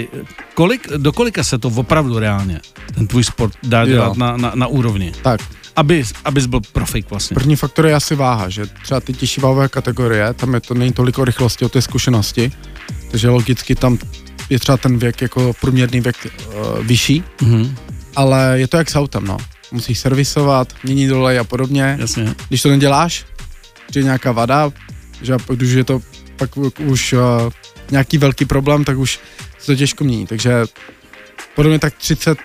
kolik, 0.54 0.88
do 0.96 1.12
kolika 1.12 1.44
se 1.44 1.58
to 1.58 1.68
opravdu 1.68 2.18
reálně, 2.18 2.60
ten 2.94 3.06
tvůj 3.06 3.24
sport 3.24 3.52
dá 3.62 3.80
Jo. 3.80 3.86
dělat 3.86 4.16
na, 4.16 4.36
na, 4.36 4.52
na 4.54 4.66
úrovni? 4.66 5.12
Tak, 5.22 5.40
Aby, 5.76 6.04
abys 6.24 6.46
byl 6.46 6.60
profik 6.72 7.10
vlastně. 7.10 7.34
První 7.34 7.56
faktor 7.56 7.86
je 7.86 7.94
asi 7.94 8.14
váha, 8.14 8.48
že 8.48 8.66
třeba 8.66 9.00
ty 9.00 9.12
těžší 9.12 9.40
váhové 9.40 9.68
kategorie, 9.68 10.34
tam 10.34 10.54
je 10.54 10.60
to 10.60 10.74
není 10.74 10.92
tolik 10.92 11.18
o 11.18 11.24
rychlosti, 11.24 11.64
o 11.64 11.68
té 11.68 11.82
zkušenosti, 11.82 12.52
takže 13.10 13.28
logicky 13.28 13.74
tam 13.74 13.98
je 14.50 14.58
třeba 14.58 14.76
ten 14.78 14.98
věk 14.98 15.22
jako 15.22 15.52
průměrný 15.60 16.00
věk 16.00 16.16
uh, 16.26 16.86
vyšší, 16.86 17.24
Mhm, 17.42 17.76
ale 18.16 18.60
je 18.60 18.68
to 18.68 18.76
jak 18.76 18.90
s 18.90 18.96
autem, 18.96 19.24
no. 19.26 19.36
Musíš 19.72 19.98
servisovat, 19.98 20.72
měnit 20.84 21.08
dolej 21.08 21.38
a 21.38 21.44
podobně. 21.44 21.96
jasně. 22.00 22.34
Když 22.48 22.62
to 22.62 22.68
neděláš, 22.70 23.24
že 23.94 24.00
je 24.00 24.04
nějaká 24.04 24.32
vada, 24.32 24.72
že 25.22 25.36
když 25.54 25.70
je 25.70 25.84
to 25.84 26.00
pak 26.36 26.50
už 26.80 27.12
uh, 27.12 27.20
nějaký 27.90 28.18
velký 28.18 28.44
problém, 28.44 28.84
tak 28.84 28.98
už 28.98 29.20
se 29.58 29.66
to 29.66 29.76
těžko 29.76 30.04
mění. 30.04 30.26
Takže 30.26 30.64
podobně 31.54 31.78
tak 31.78 31.94
30, 31.94 32.38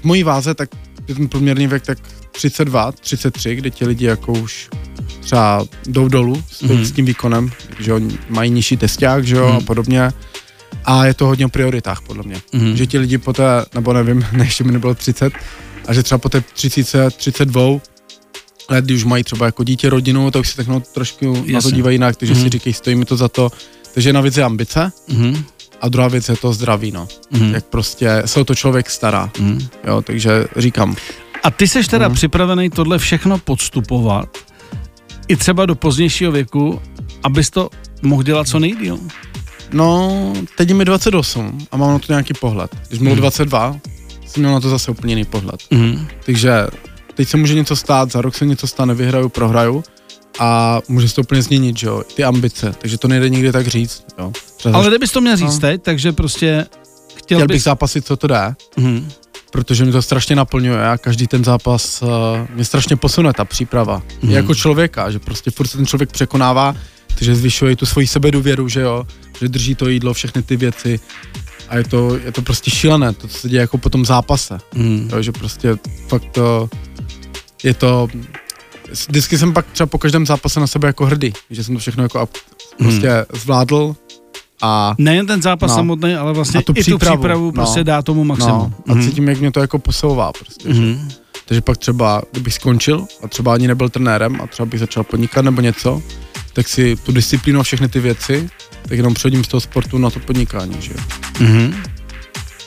v 0.00 0.04
mojí 0.04 0.22
váze, 0.22 0.54
tak 0.54 0.68
je 1.08 1.14
ten 1.14 1.28
průměrný 1.28 1.66
věk 1.66 1.86
tak 1.86 1.98
32, 2.32 2.92
33, 2.92 3.54
kde 3.54 3.70
ti 3.70 3.86
lidi 3.86 4.06
jako 4.06 4.32
už 4.32 4.68
třeba 5.20 5.64
jdou 5.86 6.08
dolů 6.08 6.42
s, 6.50 6.62
mm-hmm. 6.62 6.82
s 6.82 6.92
tím 6.92 7.04
výkonem, 7.06 7.50
že 7.78 7.90
jo, 7.90 8.00
mají 8.28 8.50
nižší 8.50 8.76
testák, 8.76 9.24
že 9.24 9.36
jo, 9.36 9.46
Mhm. 9.48 9.56
a 9.56 9.60
podobně. 9.60 10.10
A 10.84 11.06
je 11.06 11.14
to 11.14 11.26
hodně 11.26 11.46
o 11.46 11.48
prioritách, 11.48 12.00
podle 12.00 12.22
mě. 12.22 12.36
Mhm. 12.52 12.76
Že 12.76 12.86
ti 12.86 12.98
lidi 12.98 13.18
po 13.18 13.32
té, 13.32 13.64
nebo 13.74 13.92
nevím, 13.92 14.26
ne, 14.32 14.44
ještě 14.44 14.64
mi 14.64 14.72
nebylo 14.72 14.94
30, 14.94 15.32
a 15.86 15.94
že 15.94 16.02
třeba 16.02 16.18
po 16.18 16.28
té 16.28 16.40
30, 16.40 17.16
32 17.16 17.62
let, 18.70 18.84
kdy 18.84 18.94
už 18.94 19.04
mají 19.04 19.24
třeba 19.24 19.46
jako 19.46 19.64
dítě, 19.64 19.90
rodinu, 19.90 20.30
tak 20.30 20.40
už 20.40 20.48
se 20.48 20.56
tak 20.56 20.66
no, 20.66 20.80
trošku 20.80 21.34
na 21.36 21.40
to 21.42 21.50
Jasně. 21.50 21.72
dívají 21.72 21.94
jinak, 21.94 22.16
takže 22.16 22.34
Mhm. 22.34 22.42
si 22.42 22.48
říkají, 22.48 22.74
stojí 22.74 22.96
mi 22.96 23.04
to 23.04 23.16
za 23.16 23.28
to. 23.28 23.50
Takže 23.94 24.08
jedna 24.08 24.20
věc 24.20 24.36
je 24.36 24.44
ambice 24.44 24.92
Mhm, 25.08 25.44
a 25.80 25.88
druhá 25.88 26.08
věc 26.08 26.28
je 26.28 26.36
to 26.36 26.52
zdraví, 26.52 26.92
no. 26.92 27.08
mhm, 27.30 27.54
Jak 27.54 27.64
prostě 27.64 28.22
se 28.26 28.40
o 28.40 28.44
to 28.44 28.54
člověk 28.54 28.90
stará, 28.90 29.30
mhm. 29.40 29.66
jo, 29.86 30.02
takže 30.02 30.44
říkám, 30.56 30.96
A 31.42 31.50
ty 31.50 31.68
seš 31.68 31.88
teda 31.88 32.08
Mhm. 32.08 32.14
připravený 32.14 32.70
tohle 32.70 32.98
všechno 32.98 33.38
podstupovat 33.38 34.28
i 35.28 35.36
třeba 35.36 35.66
do 35.66 35.74
pozdějšího 35.74 36.32
věku, 36.32 36.80
abys 37.22 37.50
to 37.50 37.70
mohl 38.02 38.22
dělat 38.22 38.48
co 38.48 38.58
nejdíl? 38.58 38.98
no, 39.72 40.32
teď 40.56 40.68
je 40.68 40.74
mi 40.74 40.84
28 40.84 41.58
a 41.72 41.76
mám 41.76 41.90
na 41.92 41.98
to 41.98 42.12
nějaký 42.12 42.34
pohled. 42.40 42.70
Když 42.88 42.98
bylo 42.98 43.10
Mhm. 43.10 43.20
22, 43.20 43.76
jsem 44.26 44.42
měl 44.42 44.52
na 44.52 44.60
to 44.60 44.68
zase 44.68 44.90
úplně 44.90 45.12
jiný 45.12 45.24
pohled. 45.24 45.60
Mhm. 45.70 46.06
Takže 46.26 46.52
teď 47.14 47.28
se 47.28 47.36
může 47.36 47.54
něco 47.54 47.76
stát, 47.76 48.12
za 48.12 48.20
rok 48.20 48.34
se 48.34 48.46
něco 48.46 48.66
stane, 48.66 48.94
vyhraju, 48.94 49.28
prohraju 49.28 49.84
a 50.38 50.80
může 50.88 51.08
se 51.08 51.14
to 51.14 51.20
úplně 51.20 51.42
změnit, 51.42 51.78
že 51.78 51.86
jo, 51.86 52.02
ty 52.14 52.24
ambice, 52.24 52.74
takže 52.78 52.98
to 52.98 53.08
nejde 53.08 53.28
nikdy 53.28 53.52
tak 53.52 53.66
říct, 53.68 54.04
jo. 54.18 54.32
Třeba 54.56 54.78
Ale 54.78 54.88
kdybys 54.88 55.12
to 55.12 55.20
měl 55.20 55.36
říct 55.36 55.54
No. 55.54 55.60
teď, 55.60 55.82
takže 55.82 56.12
prostě 56.12 56.66
chtěl, 57.08 57.38
chtěl 57.38 57.46
bych 57.48 57.54
bys... 57.56 57.62
zápasit, 57.64 58.06
co 58.06 58.16
to 58.16 58.26
jde, 58.26 58.54
Mhm. 58.76 59.08
protože 59.50 59.84
mi 59.84 59.92
to 59.92 60.02
strašně 60.02 60.36
naplňuje 60.36 60.88
a 60.88 60.98
každý 60.98 61.26
ten 61.26 61.44
zápas 61.44 62.02
uh, 62.02 62.08
mě 62.54 62.64
strašně 62.64 62.96
posune, 62.96 63.32
ta 63.32 63.44
příprava. 63.44 63.96
Mhm. 63.96 64.04
Mm. 64.22 64.30
Jako 64.30 64.54
člověka, 64.54 65.10
že 65.10 65.18
prostě 65.18 65.50
furt 65.50 65.66
se 65.66 65.76
ten 65.76 65.86
člověk 65.86 66.12
překonává, 66.12 66.74
takže 67.18 67.34
zvyšuje 67.34 67.72
i 67.72 67.76
tu 67.76 67.86
svoji 67.86 68.06
sebedůvěru, 68.06 68.68
že 68.68 68.80
jo, 68.80 69.04
že 69.40 69.48
drží 69.48 69.74
to 69.74 69.88
jídlo, 69.88 70.14
všechny 70.14 70.42
ty 70.42 70.56
věci 70.56 71.00
a 71.68 71.76
je 71.76 71.84
to, 71.84 72.16
je 72.24 72.32
to 72.32 72.42
prostě 72.42 72.70
šílené, 72.70 73.12
to, 73.12 73.28
co 73.28 73.38
se 73.38 73.48
děje 73.48 73.60
jako 73.60 73.78
po 73.78 73.88
tom 73.90 74.04
zápase, 74.04 74.58
Mhm. 74.74 75.10
jo, 75.12 75.22
že 75.22 75.32
prostě 75.32 75.76
fakt 76.08 76.24
to, 76.32 76.68
je 77.62 77.74
to, 77.74 78.08
vždycky 79.08 79.38
jsem 79.38 79.52
pak 79.52 79.66
třeba 79.72 79.86
po 79.86 79.98
každém 79.98 80.26
zápase 80.26 80.60
na 80.60 80.66
sebe 80.66 80.88
jako 80.88 81.06
hrdý, 81.06 81.32
že 81.50 81.64
jsem 81.64 81.74
to 81.74 81.78
všechno 81.80 82.02
jako 82.02 82.18
up- 82.22 82.38
prostě 82.78 83.26
zvládl 83.34 83.96
a 84.62 84.94
Nejen 84.98 85.26
ten 85.26 85.42
zápas 85.42 85.70
No. 85.70 85.74
samotný, 85.76 86.14
ale 86.14 86.32
vlastně 86.32 86.58
A 86.60 86.62
tu 86.62 86.72
i 86.72 86.74
tu 86.74 86.80
přípravu, 86.80 87.16
přípravu 87.16 87.46
no. 87.46 87.52
prostě 87.52 87.84
dá 87.84 88.02
tomu 88.02 88.24
maximum. 88.24 88.52
no, 88.58 88.72
a 88.88 88.94
Mhm. 88.94 89.02
cítím, 89.04 89.28
jak 89.28 89.40
mě 89.40 89.50
to 89.52 89.60
jako 89.60 89.78
posouvá 89.78 90.32
prostě, 90.32 90.74
že? 90.74 90.80
Mhm. 90.80 91.08
Takže 91.46 91.60
pak 91.60 91.76
třeba, 91.78 92.22
kdybych 92.32 92.54
skončil 92.54 93.06
a 93.22 93.28
třeba 93.28 93.54
ani 93.54 93.68
nebyl 93.68 93.88
trenérem 93.88 94.40
a 94.42 94.46
třeba 94.46 94.66
bych 94.66 94.80
začal 94.80 95.04
podnikat 95.04 95.44
nebo 95.44 95.60
něco, 95.60 96.02
tak 96.52 96.68
si 96.68 96.96
tu 96.96 97.12
disciplínu 97.12 97.60
a 97.60 97.62
všechny 97.62 97.88
ty 97.88 98.00
věci, 98.00 98.50
tak 98.82 98.96
jenom 98.98 99.14
přehodím 99.14 99.44
z 99.44 99.48
toho 99.48 99.60
sportu 99.60 99.98
na 99.98 100.10
to 100.10 100.20
podnikání, 100.20 100.76
že 100.80 100.92
jo. 100.92 101.00
Mhm. 101.40 101.74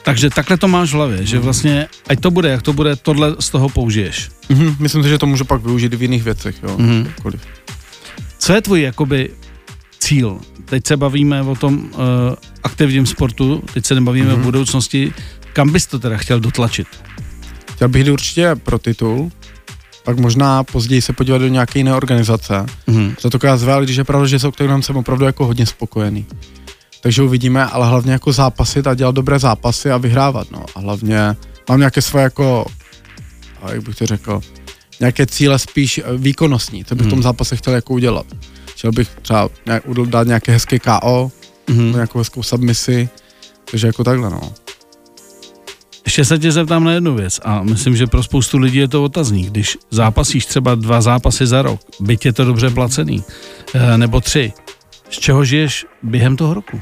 Takže 0.03 0.29
takhle 0.29 0.57
to 0.57 0.67
máš 0.67 0.89
v 0.89 0.93
hlavě, 0.93 1.25
že 1.25 1.35
Mhm. 1.35 1.43
vlastně, 1.43 1.87
ať 2.07 2.19
to 2.19 2.31
bude, 2.31 2.49
jak 2.49 2.61
to 2.61 2.73
bude, 2.73 2.95
tohle 2.95 3.35
z 3.39 3.49
toho 3.49 3.69
použiješ. 3.69 4.29
Mhm, 4.49 4.75
myslím 4.79 5.03
si, 5.03 5.09
že 5.09 5.17
to 5.17 5.25
můžu 5.25 5.45
pak 5.45 5.61
využít 5.61 5.93
i 5.93 5.95
v 5.95 6.01
jiných 6.01 6.23
věcech, 6.23 6.55
jo. 6.63 6.77
Mhm. 6.77 7.05
Jakkoliv. 7.05 7.41
Co 8.39 8.53
je 8.53 8.61
tvůj 8.61 8.81
jakoby 8.81 9.29
cíl? 9.99 10.37
Teď 10.65 10.87
se 10.87 10.97
bavíme 10.97 11.41
o 11.41 11.55
tom 11.55 11.77
uh, 11.83 11.99
aktivním 12.63 13.05
sportu, 13.05 13.63
teď 13.73 13.85
se 13.85 13.95
nebavíme 13.95 14.27
mm-hmm. 14.27 14.31
Mhm. 14.31 14.41
o 14.41 14.43
budoucnosti. 14.43 15.13
Kam 15.53 15.71
bys 15.71 15.87
to 15.87 15.99
teda 15.99 16.17
chtěl 16.17 16.39
dotlačit? 16.39 16.87
Chtěl 17.73 17.89
bych 17.89 18.05
jít 18.05 18.11
určitě 18.11 18.55
pro 18.55 18.79
titul, 18.79 19.31
pak 20.03 20.19
možná 20.19 20.63
později 20.63 21.01
se 21.01 21.13
podívat 21.13 21.37
do 21.37 21.47
nějaké 21.47 21.79
jiné 21.79 21.95
organizace. 21.95 22.65
Mm-hmm. 22.87 23.15
Za 23.21 23.29
to 23.29 23.39
KSV, 23.39 23.67
ale 23.67 23.83
když 23.85 23.97
je 23.97 24.03
pravda, 24.03 24.27
že 24.27 24.39
s 24.39 24.43
Octagonem 24.43 24.81
jsem 24.81 24.97
opravdu 24.97 25.25
jako 25.25 25.45
hodně 25.45 25.65
spokojený. 25.65 26.25
Takže 27.01 27.21
uvidíme, 27.21 27.65
ale 27.65 27.87
hlavně 27.87 28.11
jako 28.11 28.31
zápasit 28.33 28.87
a 28.87 28.93
dělat 28.93 29.15
dobré 29.15 29.39
zápasy 29.39 29.91
a 29.91 29.97
vyhrávat, 29.97 30.51
no. 30.51 30.65
A 30.75 30.79
hlavně 30.79 31.35
mám 31.69 31.79
nějaké 31.79 32.01
svoje 32.01 32.23
jako, 32.23 32.65
jak 33.71 33.83
bych 33.83 33.95
to 33.95 34.05
řekl, 34.05 34.41
nějaké 34.99 35.25
cíle 35.25 35.59
spíš 35.59 35.97
eh, 35.97 36.17
výkonnostní, 36.17 36.85
co 36.85 36.95
bych 36.95 37.07
v 37.07 37.09
tom 37.09 37.17
Hmm. 37.17 37.23
zápase 37.23 37.55
chtěl 37.55 37.73
jako 37.73 37.93
udělat. 37.93 38.25
Chtěl 38.65 38.91
bych 38.91 39.09
třeba 39.21 39.49
nějak, 39.65 39.83
dát 40.05 40.27
nějaké 40.27 40.51
hezké 40.51 40.79
KO, 40.79 41.31
Mm-hmm. 41.67 41.93
nějakou 41.93 42.19
hezkou 42.19 42.43
submisi, 42.43 43.09
takže 43.71 43.87
jako 43.87 44.03
takhle, 44.03 44.29
no. 44.29 44.53
Ještě 46.05 46.25
se 46.25 46.39
tě 46.39 46.51
zeptám 46.51 46.83
na 46.83 46.91
jednu 46.91 47.15
věc 47.15 47.39
a 47.43 47.63
myslím, 47.63 47.95
že 47.95 48.07
pro 48.07 48.23
spoustu 48.23 48.57
lidí 48.57 48.77
je 48.77 48.87
to 48.87 49.03
otazník. 49.03 49.49
Když 49.49 49.77
zápasíš 49.91 50.45
třeba 50.45 50.75
dva 50.75 51.01
zápasy 51.01 51.47
za 51.47 51.61
rok, 51.61 51.81
byť 51.99 52.25
je 52.25 52.33
to 52.33 52.45
dobře 52.45 52.69
placený, 52.69 53.23
eh, 53.73 53.97
nebo 53.97 54.21
tři, 54.21 54.53
z 55.09 55.19
čeho 55.19 55.45
žiješ 55.45 55.85
během 56.03 56.37
toho 56.37 56.53
roku? 56.53 56.81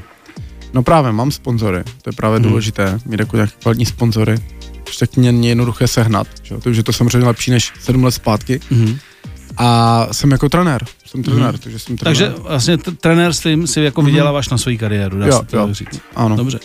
No 0.72 0.82
právě, 0.82 1.12
mám 1.12 1.30
sponzory, 1.30 1.84
to 2.02 2.10
je 2.10 2.12
právě 2.16 2.38
hmm. 2.38 2.48
důležité, 2.48 2.98
mít 3.06 3.20
jako 3.20 3.36
nějaké 3.36 3.52
kvalitní 3.62 3.86
sponzory, 3.86 4.34
není 5.16 5.48
jednoduché 5.48 5.88
sehnat, 5.88 6.26
že? 6.42 6.54
takže 6.58 6.82
to 6.82 6.90
je 6.90 6.94
samozřejmě 6.94 7.26
lepší 7.26 7.50
než 7.50 7.72
sedm 7.80 8.04
let 8.04 8.10
zpátky. 8.10 8.60
Hmm. 8.70 8.98
A 9.56 10.06
jsem 10.12 10.30
jako 10.30 10.48
trenér, 10.48 10.84
jsem 11.06 11.22
trenér, 11.22 11.48
hmm. 11.48 11.58
takže 11.58 11.78
jsem 11.78 11.96
trenér. 11.96 12.16
Takže 12.16 12.42
vlastně 12.42 12.78
t- 12.78 12.92
trenér 12.92 13.32
s 13.32 13.40
tím 13.40 13.66
si 13.66 13.80
jako 13.80 14.02
vyděláváš 14.02 14.48
hmm. 14.48 14.54
na 14.54 14.58
svoji 14.58 14.78
kariéru, 14.78 15.18
dá 15.18 15.26
jo, 15.26 15.38
se 15.38 15.44
to 15.44 15.56
jo. 15.56 15.68
říct. 15.74 16.00
Ano. 16.16 16.36
Dobře. 16.36 16.58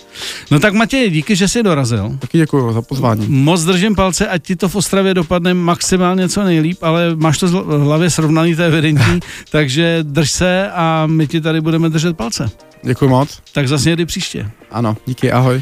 No 0.52 0.60
tak 0.60 0.74
Matěj, 0.74 1.10
díky, 1.10 1.36
že 1.36 1.48
jsi 1.48 1.64
dorazil. 1.64 2.18
Taky 2.20 2.38
děkuji 2.38 2.74
za 2.74 2.82
pozvání. 2.82 3.26
Moc 3.30 3.64
držím 3.64 3.96
palce, 3.96 4.28
ať 4.28 4.44
ti 4.44 4.56
to 4.56 4.70
v 4.70 4.76
Ostravě 4.76 5.14
dopadne 5.14 5.54
maximálně 5.54 6.30
co 6.30 6.44
nejlíp, 6.44 6.84
ale 6.84 7.16
máš 7.16 7.38
to 7.38 7.48
v 7.48 7.84
hlavě 7.84 8.10
srovnaný, 8.10 8.56
to 8.56 8.62
je 8.62 8.68
evidentní, 8.68 9.20
takže 9.50 10.00
drž 10.02 10.32
se 10.32 10.72
a 10.72 11.04
my 11.06 11.28
ti 11.28 11.42
tady 11.42 11.62
budeme 11.62 11.90
držet 11.90 12.18
palce. 12.18 12.50
Děkuji 12.84 13.10
moc. 13.10 13.40
Tak 13.54 13.68
zase 13.68 13.90
někdy 13.90 14.06
příště. 14.06 14.52
Ano, 14.72 14.98
díky, 15.06 15.32
ahoj. 15.32 15.62